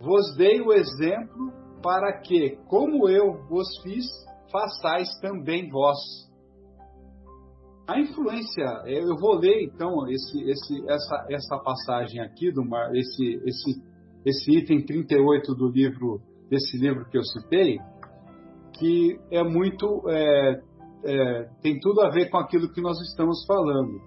Vos 0.00 0.36
dei 0.36 0.60
o 0.60 0.72
exemplo 0.72 1.52
para 1.82 2.20
que, 2.20 2.56
como 2.68 3.08
eu 3.08 3.44
vos 3.48 3.66
fiz, 3.82 4.04
façais 4.50 5.08
também 5.20 5.68
vós. 5.68 5.98
A 7.88 7.98
influência, 7.98 8.64
eu 8.86 9.16
vou 9.16 9.34
ler 9.34 9.64
então 9.64 10.08
esse, 10.08 10.40
esse, 10.48 10.88
essa, 10.88 11.26
essa 11.28 11.58
passagem 11.58 12.20
aqui, 12.20 12.52
do, 12.52 12.62
esse, 12.94 13.42
esse, 13.44 13.82
esse 14.24 14.58
item 14.58 14.84
38 14.84 15.52
do 15.54 15.68
livro, 15.68 16.20
desse 16.48 16.78
livro 16.78 17.04
que 17.10 17.18
eu 17.18 17.24
citei, 17.24 17.80
que 18.78 19.18
é 19.30 19.42
muito, 19.42 20.02
é, 20.08 20.60
é, 21.04 21.48
tem 21.62 21.78
tudo 21.80 22.00
a 22.02 22.10
ver 22.10 22.30
com 22.30 22.38
aquilo 22.38 22.72
que 22.72 22.80
nós 22.80 22.98
estamos 23.00 23.44
falando. 23.46 24.00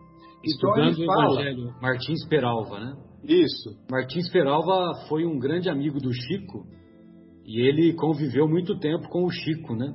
Então, 0.44 0.70
Estudando 0.72 1.02
então, 1.02 1.06
fala, 1.06 1.30
o 1.30 1.34
Evangelho, 1.34 1.74
Martins 1.82 2.28
Peralva, 2.28 2.80
né? 2.80 2.98
Isso. 3.24 3.76
Martins 3.90 4.30
Peralva 4.32 4.94
foi 5.08 5.26
um 5.26 5.40
grande 5.40 5.70
amigo 5.70 6.00
do 6.00 6.14
Chico 6.14 6.66
e 7.46 7.62
ele 7.62 7.94
conviveu 7.94 8.48
muito 8.48 8.78
tempo 8.80 9.08
com 9.10 9.24
o 9.24 9.32
Chico, 9.32 9.76
né? 9.76 9.94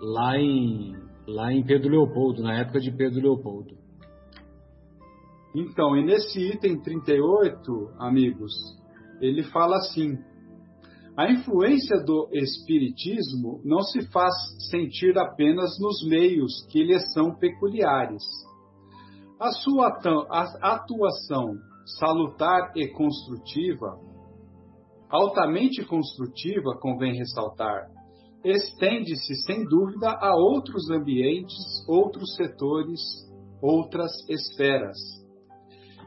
Lá 0.00 0.38
em, 0.38 0.92
lá 1.26 1.52
em 1.52 1.64
Pedro 1.64 1.90
Leopoldo, 1.90 2.42
na 2.42 2.54
época 2.60 2.78
de 2.80 2.92
Pedro 2.92 3.20
Leopoldo. 3.20 3.74
Então, 5.54 5.96
e 5.96 6.04
nesse 6.04 6.40
item 6.40 6.80
38, 6.80 7.94
amigos, 7.98 8.52
ele 9.20 9.44
fala 9.44 9.76
assim: 9.76 10.18
a 11.16 11.30
influência 11.30 12.02
do 12.04 12.28
Espiritismo 12.32 13.60
não 13.64 13.80
se 13.82 14.10
faz 14.10 14.34
sentir 14.70 15.16
apenas 15.16 15.78
nos 15.78 16.04
meios 16.08 16.66
que 16.70 16.82
lhe 16.82 16.98
são 17.12 17.36
peculiares. 17.36 18.24
A 19.38 19.52
sua 19.52 19.96
atuação 20.60 21.54
salutar 22.00 22.72
e 22.74 22.88
construtiva, 22.88 23.96
altamente 25.08 25.84
construtiva, 25.84 26.76
convém 26.80 27.16
ressaltar, 27.16 27.86
estende-se 28.44 29.36
sem 29.46 29.64
dúvida 29.64 30.10
a 30.10 30.34
outros 30.34 30.90
ambientes, 30.90 31.54
outros 31.86 32.34
setores, 32.34 33.00
outras 33.62 34.10
esferas. 34.28 34.98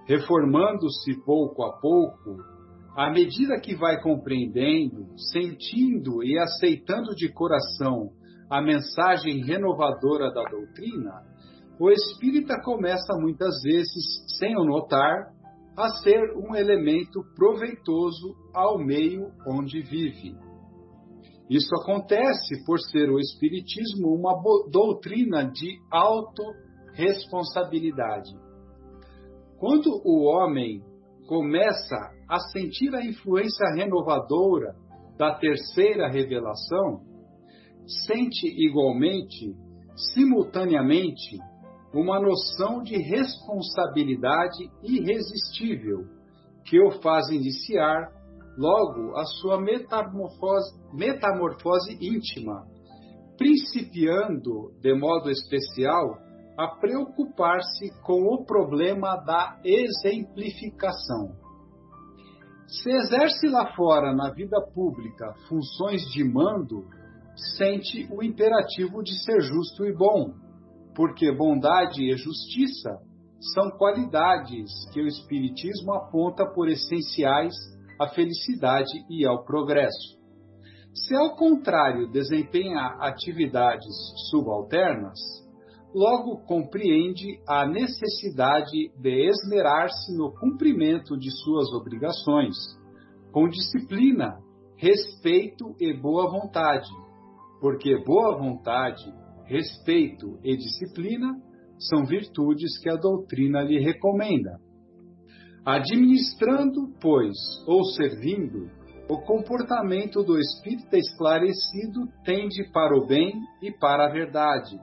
Reformando-se 0.05 1.16
pouco 1.24 1.64
a 1.64 1.80
pouco, 1.80 2.57
à 2.98 3.10
medida 3.12 3.60
que 3.60 3.76
vai 3.76 4.02
compreendendo, 4.02 5.06
sentindo 5.32 6.24
e 6.24 6.39
aceitando 6.39 7.14
de 7.14 7.32
coração 7.32 8.10
a 8.50 8.60
mensagem 8.60 9.43
renovadora 9.43 10.34
da 10.34 10.41
doutrina, 10.50 11.22
o 11.80 11.91
espírita 11.91 12.60
começa 12.64 13.14
muitas 13.20 13.62
vezes, 13.62 14.26
sem 14.39 14.58
o 14.58 14.66
notar, 14.66 15.32
a 15.78 15.89
ser 16.02 16.36
um 16.36 16.56
elemento 16.56 17.24
proveitoso 17.36 18.34
ao 18.52 18.80
meio 18.80 19.32
onde 19.48 19.80
vive. 19.80 20.36
Isso 21.48 21.76
acontece 21.76 22.66
por 22.66 22.80
ser 22.80 23.12
o 23.12 23.20
Espiritismo 23.20 24.16
uma 24.16 24.41
doutrina 24.72 25.43
de 25.43 25.78
autorresponsabilidade. 25.91 28.36
Quando 29.60 30.02
o 30.04 30.24
homem 30.24 30.82
começa 31.28 31.96
a 32.28 32.40
sentir 32.52 32.96
a 32.96 33.06
influência 33.06 33.68
renovadora 33.76 34.74
da 35.18 35.36
terceira 35.36 36.10
revelação, 36.10 37.02
sente 38.06 38.48
igualmente, 38.48 39.54
simultaneamente, 40.14 41.38
uma 41.94 42.20
noção 42.20 42.82
de 42.82 42.98
responsabilidade 42.98 44.70
irresistível 44.84 46.06
que 46.66 46.80
o 46.80 46.92
faz 47.02 47.30
iniciar 47.30 48.10
logo 48.58 49.16
a 49.18 49.26
sua 49.26 49.60
metamorfose, 49.60 50.74
metamorfose 50.94 51.94
íntima, 52.02 52.66
principiando 53.38 54.72
de 54.82 54.94
modo 54.94 55.30
especial 55.30 56.18
a 56.58 56.68
preocupar-se 56.68 57.91
com 58.01 58.34
o 58.34 58.43
problema 58.43 59.16
da 59.18 59.60
exemplificação. 59.64 61.36
Se 62.68 62.89
exerce 62.89 63.47
lá 63.47 63.74
fora, 63.76 64.14
na 64.14 64.32
vida 64.32 64.60
pública, 64.74 65.34
funções 65.47 66.01
de 66.12 66.24
mando, 66.24 66.86
sente 67.58 68.08
o 68.12 68.24
imperativo 68.24 69.03
de 69.03 69.24
ser 69.24 69.39
justo 69.41 69.86
e 69.86 69.93
bom, 69.93 70.34
porque 70.95 71.32
bondade 71.32 72.03
e 72.03 72.18
justiça 72.18 72.97
são 73.53 73.70
qualidades 73.78 74.72
que 74.91 74.99
o 74.99 75.08
Espiritismo 75.08 75.93
aponta 75.93 76.43
por 76.45 76.68
essenciais 76.68 77.53
à 77.99 78.08
felicidade 78.08 78.91
e 79.10 79.26
ao 79.26 79.45
progresso. 79.45 80.18
Se, 80.93 81.16
ao 81.16 81.36
contrário, 81.36 82.12
desempenha 82.12 82.97
atividades 82.99 83.93
subalternas, 84.32 85.20
logo 85.98 86.38
compreende 86.45 87.39
a 87.48 87.68
necessidade 87.68 88.91
de 89.00 89.30
esmerar-se 89.30 90.16
no 90.16 90.32
cumprimento 90.32 91.18
de 91.18 91.32
suas 91.32 91.74
obrigações, 91.74 92.56
com 93.32 93.50
disciplina, 93.50 94.38
respeito 94.76 95.76
e 95.80 95.91
boa 96.00 96.30
vontade, 96.30 96.88
porque 97.60 97.98
boa 98.06 98.38
vontade, 98.38 99.12
respeito 99.45 100.38
e 100.43 100.56
disciplina 100.56 101.34
são 101.80 102.06
virtudes 102.06 102.80
que 102.80 102.89
a 102.89 102.95
doutrina 102.95 103.64
lhe 103.64 103.80
recomenda. 103.80 104.60
Administrando, 105.66 106.93
pois, 107.02 107.36
ou 107.68 107.84
servindo, 107.86 108.70
o 109.10 109.18
comportamento 109.22 110.22
do 110.22 110.39
espírita 110.39 110.95
esclarecido 110.95 112.08
tende 112.24 112.70
para 112.72 112.95
o 112.95 113.08
bem 113.08 113.34
e 113.64 113.72
para 113.72 114.06
a 114.06 114.12
verdade 114.12 114.80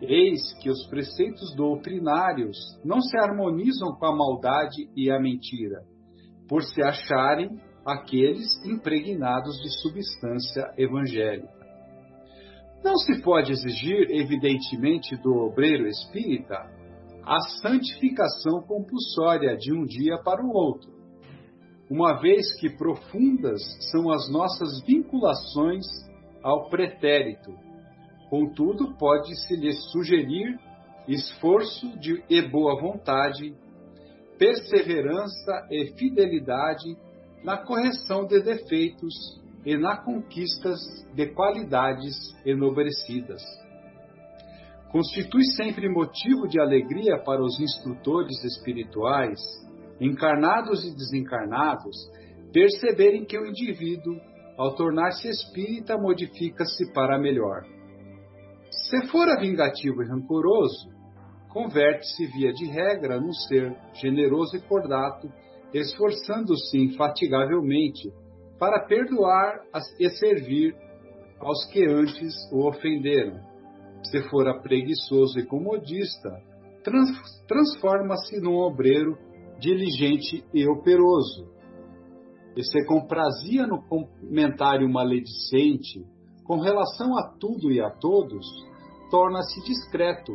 Eis 0.00 0.52
que 0.60 0.68
os 0.68 0.86
preceitos 0.88 1.54
doutrinários 1.54 2.56
não 2.84 3.00
se 3.00 3.16
harmonizam 3.16 3.94
com 3.96 4.06
a 4.06 4.16
maldade 4.16 4.88
e 4.96 5.10
a 5.10 5.20
mentira, 5.20 5.82
por 6.48 6.62
se 6.62 6.82
acharem 6.82 7.60
aqueles 7.86 8.46
impregnados 8.64 9.56
de 9.62 9.70
substância 9.80 10.72
evangélica. 10.76 11.52
Não 12.82 12.96
se 12.98 13.22
pode 13.22 13.52
exigir, 13.52 14.10
evidentemente, 14.10 15.16
do 15.16 15.32
obreiro 15.34 15.86
espírita 15.86 16.56
a 17.24 17.40
santificação 17.62 18.62
compulsória 18.66 19.56
de 19.56 19.72
um 19.72 19.84
dia 19.84 20.18
para 20.22 20.44
o 20.44 20.50
outro, 20.50 20.92
uma 21.90 22.20
vez 22.20 22.54
que 22.60 22.76
profundas 22.76 23.62
são 23.90 24.10
as 24.10 24.30
nossas 24.30 24.82
vinculações 24.86 25.84
ao 26.42 26.68
pretérito 26.68 27.63
Contudo, 28.34 28.96
pode-se 28.96 29.54
lhe 29.54 29.72
sugerir 29.92 30.58
esforço 31.06 31.96
de, 32.00 32.20
e 32.28 32.42
boa 32.42 32.80
vontade, 32.80 33.54
perseverança 34.36 35.68
e 35.70 35.92
fidelidade 35.96 36.96
na 37.44 37.58
correção 37.58 38.26
de 38.26 38.40
defeitos 38.40 39.14
e 39.64 39.76
na 39.76 39.98
conquista 39.98 40.74
de 41.14 41.28
qualidades 41.28 42.16
enobrecidas. 42.44 43.40
Constitui 44.90 45.44
sempre 45.54 45.88
motivo 45.88 46.48
de 46.48 46.58
alegria 46.58 47.16
para 47.18 47.40
os 47.40 47.60
instrutores 47.60 48.42
espirituais, 48.42 49.38
encarnados 50.00 50.84
e 50.84 50.92
desencarnados, 50.92 51.94
perceberem 52.52 53.24
que 53.24 53.38
o 53.38 53.46
indivíduo, 53.46 54.18
ao 54.58 54.74
tornar-se 54.74 55.28
espírita, 55.28 55.96
modifica-se 55.96 56.92
para 56.92 57.16
melhor 57.16 57.62
se 58.82 59.06
fora 59.08 59.40
vingativo 59.40 60.02
e 60.02 60.06
rancoroso, 60.06 60.88
converte-se 61.50 62.26
via 62.26 62.52
de 62.52 62.66
regra 62.66 63.20
num 63.20 63.32
ser 63.32 63.76
generoso 63.94 64.56
e 64.56 64.60
cordato, 64.60 65.28
esforçando-se 65.72 66.78
infatigavelmente 66.78 68.12
para 68.58 68.84
perdoar 68.86 69.60
e 69.98 70.10
servir 70.10 70.74
aos 71.38 71.64
que 71.70 71.84
antes 71.86 72.34
o 72.52 72.68
ofenderam. 72.68 73.40
Se 74.02 74.22
fora 74.28 74.60
preguiçoso 74.60 75.38
e 75.38 75.46
comodista, 75.46 76.30
trans, 76.82 77.08
transforma-se 77.46 78.40
num 78.40 78.56
obreiro 78.56 79.16
diligente 79.58 80.44
e 80.52 80.68
operoso. 80.68 81.52
E 82.56 82.62
se 82.62 82.84
comprazia 82.86 83.66
no 83.66 83.82
comentário 83.82 84.88
maledicente 84.88 86.04
com 86.44 86.60
relação 86.60 87.16
a 87.16 87.28
tudo 87.38 87.72
e 87.72 87.80
a 87.80 87.90
todos, 87.90 88.46
torna-se 89.10 89.62
discreto, 89.64 90.32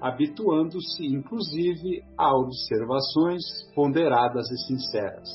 habituando-se 0.00 1.06
inclusive 1.06 2.02
a 2.16 2.36
observações 2.36 3.42
ponderadas 3.74 4.48
e 4.50 4.58
sinceras. 4.66 5.28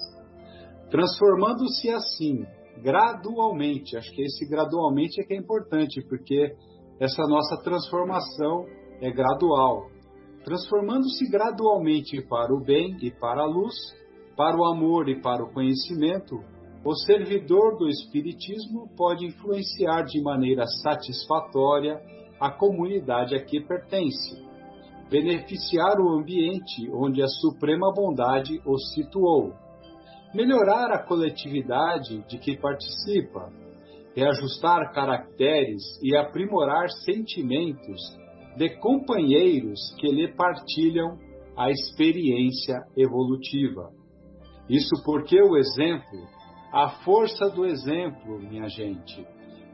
Transformando-se 0.90 1.90
assim, 1.90 2.46
gradualmente, 2.82 3.98
acho 3.98 4.12
que 4.12 4.22
esse 4.22 4.48
gradualmente 4.48 5.20
é 5.20 5.24
que 5.26 5.34
é 5.34 5.38
importante, 5.38 6.02
porque 6.08 6.56
essa 7.00 7.24
nossa 7.24 7.58
transformação 7.64 8.66
é 9.02 9.12
gradual. 9.12 9.88
Transformando-se 10.46 11.30
gradualmente 11.30 12.22
para 12.28 12.54
o 12.54 12.64
bem 12.64 12.96
e 13.02 13.12
para 13.12 13.42
a 13.42 13.46
luz, 13.46 13.76
para 14.38 14.58
o 14.58 14.66
amor 14.66 15.10
e 15.10 15.22
para 15.22 15.44
o 15.44 15.52
conhecimento, 15.52 16.40
o 16.86 16.94
servidor 16.96 17.78
do 17.78 17.88
Espiritismo 17.88 18.90
pode 18.98 19.26
influenciar 19.26 20.04
de 20.04 20.22
maneira 20.22 20.66
satisfatória 20.68 22.02
a 22.40 22.52
comunidade 22.52 23.36
a 23.36 23.44
que 23.44 23.62
pertence, 23.62 24.44
beneficiar 25.10 25.98
o 26.00 26.10
ambiente 26.10 26.90
onde 26.92 27.22
a 27.22 27.28
suprema 27.28 27.94
bondade 27.94 28.62
o 28.66 28.78
situou, 28.78 29.54
melhorar 30.34 30.92
a 30.92 31.02
coletividade 31.02 32.22
de 32.28 32.38
que 32.38 32.58
participa, 32.58 33.50
reajustar 34.14 34.92
caracteres 34.92 35.82
e 36.04 36.18
aprimorar 36.18 36.90
sentimentos 37.06 38.02
de 38.58 38.70
companheiros 38.78 39.80
que 40.00 40.08
lhe 40.08 40.28
partilham 40.34 41.18
a 41.56 41.72
experiência 41.72 42.82
evolutiva. 42.98 43.90
Isso 44.70 45.02
porque 45.06 45.42
o 45.42 45.56
exemplo, 45.56 46.20
a 46.74 46.90
força 47.04 47.52
do 47.52 47.68
exemplo, 47.68 48.40
minha 48.40 48.68
gente, 48.68 49.24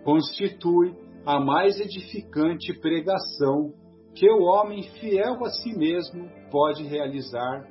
constitui 0.04 0.94
a 1.26 1.40
mais 1.40 1.80
edificante 1.80 2.78
pregação 2.78 3.74
que 4.14 4.30
o 4.30 4.42
homem 4.42 4.84
fiel 5.00 5.46
a 5.46 5.50
si 5.50 5.78
mesmo 5.78 6.30
pode 6.52 6.84
realizar 6.84 7.66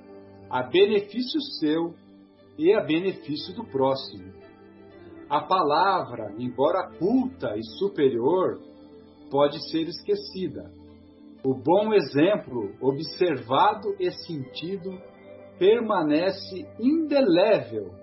a 0.49 0.63
benefício 0.63 1.43
seu 1.61 1.95
e 2.57 2.73
a 2.73 2.81
benefício 2.81 3.55
do 3.55 3.65
próximo. 3.65 4.33
A 5.29 5.43
palavra, 5.43 6.35
embora 6.39 6.91
culta 6.99 7.55
e 7.55 7.63
superior, 7.79 8.59
pode 9.31 9.63
ser 9.71 9.83
esquecida. 9.89 10.73
O 11.45 11.55
bom 11.55 11.93
exemplo, 11.93 12.73
observado 12.81 13.95
e 14.01 14.11
sentido, 14.11 14.99
permanece 15.59 16.67
indelével 16.81 17.98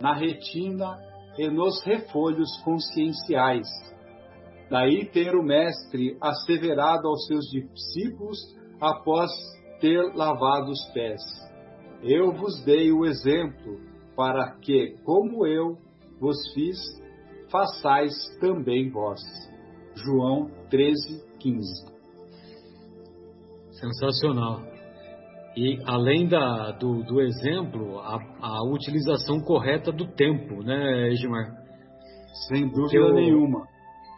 na 0.00 0.14
retina 0.14 0.98
e 1.38 1.48
nos 1.48 1.82
refolhos 1.84 2.48
conscienciais 2.64 3.68
Daí 4.68 5.06
ter 5.06 5.34
o 5.34 5.42
Mestre 5.42 6.16
asseverado 6.20 7.06
aos 7.06 7.26
seus 7.26 7.44
discípulos 7.46 8.38
após 8.80 9.30
ter 9.80 10.12
lavado 10.14 10.70
os 10.70 10.84
pés. 10.92 11.22
Eu 12.02 12.32
vos 12.32 12.64
dei 12.64 12.92
o 12.92 13.04
exemplo 13.04 13.80
para 14.16 14.56
que, 14.58 14.96
como 15.04 15.46
eu 15.46 15.78
vos 16.20 16.36
fiz, 16.52 16.78
façais 17.50 18.12
também 18.40 18.90
vós. 18.90 19.20
João 19.94 20.50
13, 20.68 21.24
15. 21.38 21.96
Sensacional. 23.70 24.75
E 25.56 25.80
além 25.86 26.28
da, 26.28 26.72
do, 26.72 27.02
do 27.02 27.18
exemplo, 27.22 27.98
a, 28.00 28.18
a, 28.42 28.62
utilização 28.70 29.40
correta 29.40 29.90
do 29.90 30.06
tempo, 30.06 30.62
né, 30.62 31.08
Edmar? 31.08 31.50
Sem 32.46 32.68
dúvida 32.68 33.14
nenhuma 33.14 33.66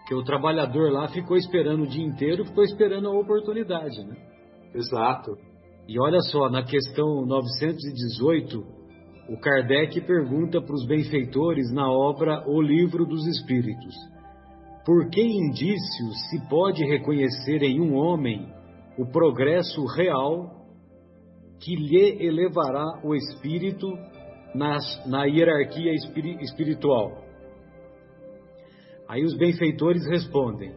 Porque 0.01 0.17
o 0.17 0.25
trabalhador 0.25 0.91
lá 0.91 1.07
ficou 1.07 1.37
esperando 1.37 1.85
o 1.85 1.87
dia 1.87 2.05
inteiro, 2.05 2.45
ficou 2.45 2.65
esperando 2.65 3.07
a 3.07 3.13
oportunidade, 3.13 4.05
né? 4.05 4.17
Exato. 4.75 5.37
E 5.87 6.01
olha 6.01 6.19
só, 6.23 6.51
na 6.51 6.65
questão 6.65 7.25
918, 7.25 8.59
o 9.29 9.39
Kardec 9.39 10.01
pergunta 10.01 10.61
para 10.61 10.75
os 10.75 10.87
benfeitores 10.87 11.73
na 11.73 11.89
obra 11.89 12.43
O 12.49 12.61
Livro 12.61 13.07
dos 13.07 13.25
Espíritos: 13.29 13.95
Por 14.85 15.09
que 15.09 15.23
indícios 15.23 16.31
se 16.31 16.49
pode 16.49 16.85
reconhecer 16.85 17.63
em 17.63 17.81
um 17.81 17.95
homem 17.95 18.53
o 18.99 19.07
progresso 19.07 19.85
real 19.87 20.58
que 21.61 21.75
lhe 21.75 22.27
elevará 22.27 23.01
o 23.05 23.15
espírito 23.15 23.89
nas, 24.55 24.85
na 25.07 25.25
hierarquia 25.25 25.93
espiritual? 26.41 27.25
Aí 29.09 29.25
os 29.25 29.37
benfeitores 29.37 30.07
respondem: 30.07 30.73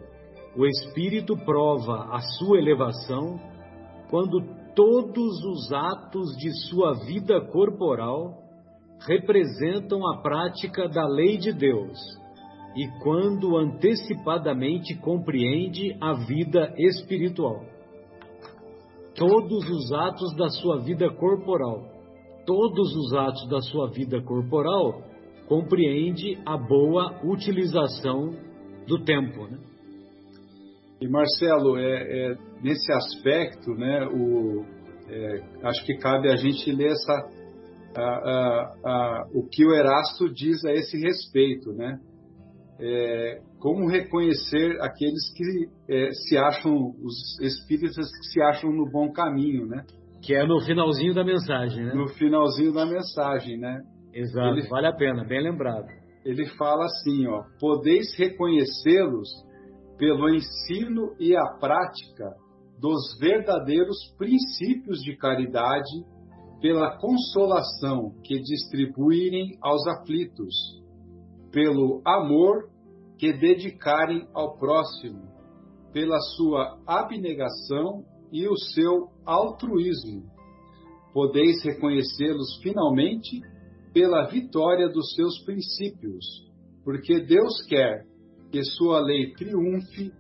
o 0.56 0.66
espírito 0.66 1.36
prova 1.46 2.16
a 2.16 2.20
sua 2.38 2.58
elevação 2.58 3.40
quando 4.10 4.42
todos 4.76 5.44
os 5.44 5.72
atos 5.72 6.36
de 6.38 6.50
sua 6.70 6.94
vida 7.06 7.42
corporal 7.52 8.42
representam 9.08 10.08
a 10.08 10.22
prática 10.22 10.88
da 10.88 11.08
lei 11.08 11.38
de 11.38 11.52
Deus 11.52 11.98
e 12.76 12.88
quando 13.04 13.58
antecipadamente 13.58 14.96
compreende 14.96 15.98
a 16.00 16.14
vida 16.14 16.74
espiritual. 16.78 17.71
Todos 19.16 19.70
os 19.70 19.91
atos 19.93 20.36
da 20.36 20.49
sua 20.49 20.80
vida 20.80 21.09
corporal, 21.09 21.86
todos 22.45 22.95
os 22.95 23.14
atos 23.14 23.49
da 23.49 23.62
sua 23.62 23.89
vida 23.89 24.22
corporal 24.22 25.01
compreende 25.47 26.39
a 26.45 26.57
boa 26.57 27.20
utilização 27.24 28.34
do 28.88 29.03
tempo, 29.03 29.47
né? 29.47 29.59
E 31.01 31.07
Marcelo, 31.07 31.78
é, 31.78 31.82
é, 31.84 32.38
nesse 32.62 32.91
aspecto, 32.93 33.72
né, 33.72 34.05
o, 34.07 34.64
é, 35.09 35.43
acho 35.64 35.84
que 35.86 35.97
cabe 35.97 36.32
a 36.32 36.36
gente 36.36 36.72
ler 36.72 36.91
essa, 36.91 37.30
a, 37.97 38.01
a, 38.01 38.74
a, 38.86 39.28
o 39.34 39.47
que 39.49 39.66
o 39.66 39.74
Erasto 39.74 40.32
diz 40.32 40.64
a 40.64 40.72
esse 40.74 40.97
respeito, 40.99 41.74
né? 41.74 41.99
É, 42.80 43.41
como 43.62 43.88
reconhecer 43.88 44.82
aqueles 44.82 45.32
que 45.36 45.70
é, 45.88 46.09
se 46.12 46.36
acham, 46.36 46.74
os 47.03 47.39
espíritas 47.39 48.09
que 48.09 48.26
se 48.34 48.41
acham 48.41 48.72
no 48.72 48.89
bom 48.89 49.12
caminho, 49.12 49.68
né? 49.68 49.86
Que 50.24 50.34
é 50.34 50.45
no 50.45 50.59
finalzinho 50.62 51.14
da 51.14 51.24
mensagem, 51.24 51.86
né? 51.86 51.93
No 51.93 52.07
finalzinho 52.07 52.74
da 52.74 52.86
mensagem, 52.88 53.59
né? 53.59 53.80
Exato, 54.14 54.57
ele, 54.57 54.68
vale 54.68 54.88
a 54.88 54.93
pena, 54.93 55.24
bem 55.24 55.43
lembrado. 55.43 55.86
Ele 56.26 56.45
fala 56.57 56.86
assim, 56.86 57.28
ó, 57.28 57.43
podeis 57.59 58.07
reconhecê-los 58.18 59.30
pelo 59.97 60.30
ensino 60.30 61.16
e 61.20 61.36
a 61.36 61.45
prática 61.59 62.34
dos 62.80 63.16
verdadeiros 63.20 63.97
princípios 64.18 65.01
de 65.01 65.16
caridade, 65.16 66.03
pela 66.59 66.97
consolação 66.97 68.12
que 68.24 68.39
distribuírem 68.39 69.57
aos 69.62 69.86
aflitos, 69.88 70.53
pelo 71.51 72.01
amor 72.05 72.71
que 73.22 73.32
dedicarem 73.34 74.28
ao 74.34 74.58
próximo, 74.58 75.22
pela 75.94 76.20
sua 76.36 76.82
abnegação 76.88 78.04
e 78.32 78.48
o 78.48 78.58
seu 78.58 79.10
altruísmo. 79.24 80.24
Podeis 81.14 81.64
reconhecê-los 81.64 82.60
finalmente 82.64 83.40
pela 83.94 84.26
vitória 84.26 84.90
dos 84.90 85.14
seus 85.14 85.38
princípios, 85.46 86.26
porque 86.84 87.20
Deus 87.20 87.62
quer 87.68 88.08
que 88.52 88.64
sua 88.64 89.00
lei 89.00 89.32
triunfe 89.34 90.12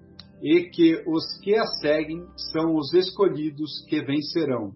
e 0.43 0.69
que 0.69 1.03
os 1.07 1.39
que 1.41 1.55
a 1.55 1.65
seguem 1.81 2.23
são 2.51 2.75
os 2.75 2.93
escolhidos 2.93 3.83
que 3.89 3.99
vencerão. 4.03 4.73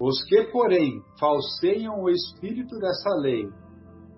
Os 0.00 0.22
que, 0.22 0.44
porém, 0.52 1.02
falseiam 1.18 2.00
o 2.00 2.08
espírito 2.08 2.78
dessa 2.78 3.10
lei 3.16 3.48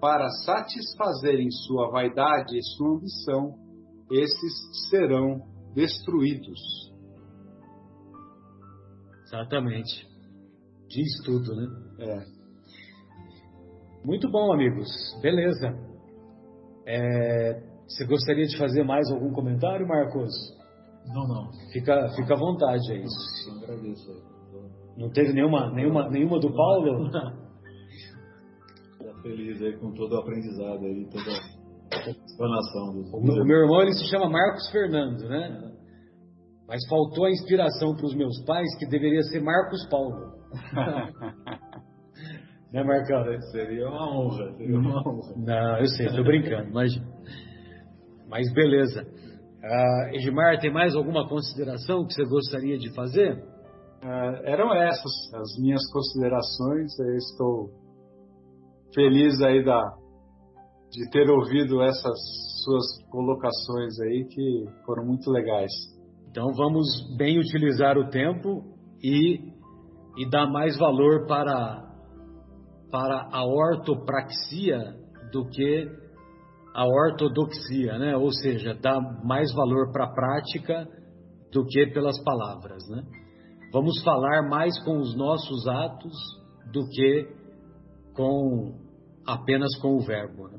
para 0.01 0.29
satisfazerem 0.45 1.51
sua 1.51 1.91
vaidade 1.91 2.57
e 2.57 2.63
sua 2.63 2.97
ambição, 2.97 3.55
esses 4.11 4.89
serão 4.89 5.43
destruídos. 5.75 6.59
Exatamente. 9.25 10.09
Diz 10.89 11.23
tudo, 11.25 11.55
né? 11.55 11.67
É. 12.01 12.41
Muito 14.05 14.29
bom, 14.31 14.53
amigos. 14.53 14.89
Beleza. 15.23 15.69
É, 16.87 17.61
você 17.87 18.05
gostaria 18.07 18.47
de 18.47 18.57
fazer 18.57 18.83
mais 18.83 19.09
algum 19.11 19.33
comentário, 19.33 19.87
Marcos? 19.87 20.33
Não, 21.07 21.29
não. 21.29 21.53
Fica, 21.73 22.09
fica 22.17 22.35
à 22.35 22.39
vontade 22.39 22.93
aí. 22.93 23.05
Sim, 23.07 23.63
agradeço. 23.63 24.31
Não 24.97 25.11
teve 25.11 25.33
nenhuma, 25.33 25.71
nenhuma, 25.73 26.09
nenhuma 26.09 26.41
do 26.41 26.53
Paulo? 26.53 27.11
Feliz 29.23 29.63
aí 29.63 29.77
com 29.79 29.93
todo 29.93 30.15
o 30.15 30.19
aprendizado 30.19 30.85
aí, 30.85 31.09
toda 31.11 31.31
a 31.31 31.35
explanação. 32.11 32.93
Do... 32.93 33.17
O, 33.17 33.23
meu, 33.23 33.43
o 33.43 33.47
meu 33.47 33.59
irmão 33.59 33.83
ele 33.83 33.93
se 33.93 34.09
chama 34.09 34.31
Marcos 34.31 34.69
Fernando, 34.71 35.29
né? 35.29 35.73
Mas 36.67 36.81
faltou 36.89 37.27
a 37.27 37.31
inspiração 37.31 37.95
para 37.97 38.07
os 38.07 38.15
meus 38.15 38.43
pais 38.45 38.67
que 38.79 38.87
deveria 38.87 39.21
ser 39.23 39.41
Marcos 39.41 39.87
Paulo. 39.91 40.33
né, 42.73 42.83
Marcão? 42.85 43.25
Seria 43.51 43.89
uma 43.89 44.17
honra, 44.17 44.53
seria 44.57 44.79
uma 44.79 45.01
honra. 45.01 45.35
Não, 45.37 45.79
eu 45.79 45.87
sei, 45.87 46.07
estou 46.07 46.25
brincando, 46.25 46.73
mas, 46.73 46.93
mas 48.29 48.53
beleza. 48.55 49.03
Uh, 49.03 50.15
Edmar, 50.15 50.61
tem 50.61 50.73
mais 50.73 50.95
alguma 50.95 51.29
consideração 51.29 52.07
que 52.07 52.15
você 52.15 52.25
gostaria 52.25 52.79
de 52.79 52.95
fazer? 52.95 53.35
Uh, 54.03 54.41
eram 54.45 54.73
essas 54.73 55.13
as 55.35 55.59
minhas 55.61 55.83
considerações. 55.93 56.99
Eu 56.99 57.17
estou 57.17 57.80
feliz 58.95 59.41
aí 59.43 59.65
da, 59.65 59.81
de 60.91 61.11
ter 61.11 61.29
ouvido 61.31 61.83
essas 61.83 62.19
suas 62.65 63.11
colocações 63.11 63.99
aí 64.01 64.27
que 64.29 64.65
foram 64.85 65.07
muito 65.07 65.31
legais. 65.31 65.71
Então 66.31 66.53
vamos 66.55 66.87
bem 67.17 67.39
utilizar 67.39 67.97
o 67.99 68.09
tempo 68.09 68.63
e, 69.03 69.41
e 70.19 70.31
dar 70.31 70.47
mais 70.47 70.77
valor 70.79 71.27
para, 71.27 71.89
para 72.91 73.29
a 73.33 73.45
ortopraxia 73.45 74.95
do 75.33 75.49
que 75.49 75.89
a 76.75 76.87
ortodoxia, 76.87 77.99
né? 77.99 78.17
Ou 78.17 78.31
seja, 78.33 78.75
dar 78.75 79.01
mais 79.25 79.53
valor 79.55 79.91
para 79.93 80.05
a 80.05 80.13
prática 80.13 80.87
do 81.53 81.65
que 81.65 81.87
pelas 81.89 82.23
palavras, 82.23 82.89
né? 82.89 83.03
Vamos 83.73 84.03
falar 84.03 84.49
mais 84.49 84.73
com 84.85 84.99
os 84.99 85.17
nossos 85.17 85.67
atos 85.67 86.17
do 86.73 86.89
que 86.89 87.40
com 88.15 88.75
apenas 89.27 89.75
com 89.81 89.97
o 89.97 90.01
verbo, 90.01 90.49
né? 90.49 90.59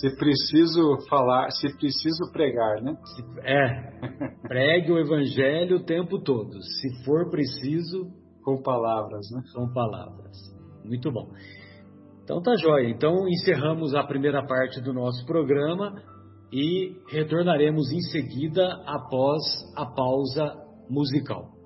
Se 0.00 0.16
preciso 0.16 1.06
falar, 1.08 1.50
se 1.50 1.76
preciso 1.76 2.32
pregar, 2.32 2.80
né? 2.80 2.96
É, 3.42 4.38
pregue 4.48 4.90
o 4.90 4.98
evangelho 4.98 5.76
o 5.76 5.84
tempo 5.84 6.18
todo. 6.22 6.62
Se 6.62 7.04
for 7.04 7.30
preciso, 7.30 8.10
com 8.42 8.62
palavras, 8.62 9.30
né? 9.30 9.42
Com 9.54 9.72
palavras. 9.72 10.36
Muito 10.84 11.10
bom. 11.12 11.28
Então 12.24 12.40
tá 12.40 12.54
jóia. 12.56 12.88
Então 12.88 13.28
encerramos 13.28 13.94
a 13.94 14.04
primeira 14.04 14.44
parte 14.46 14.80
do 14.80 14.92
nosso 14.92 15.24
programa 15.26 15.94
e 16.52 16.96
retornaremos 17.08 17.90
em 17.90 18.00
seguida 18.00 18.82
após 18.86 19.42
a 19.76 19.86
pausa 19.86 20.54
musical. 20.88 21.61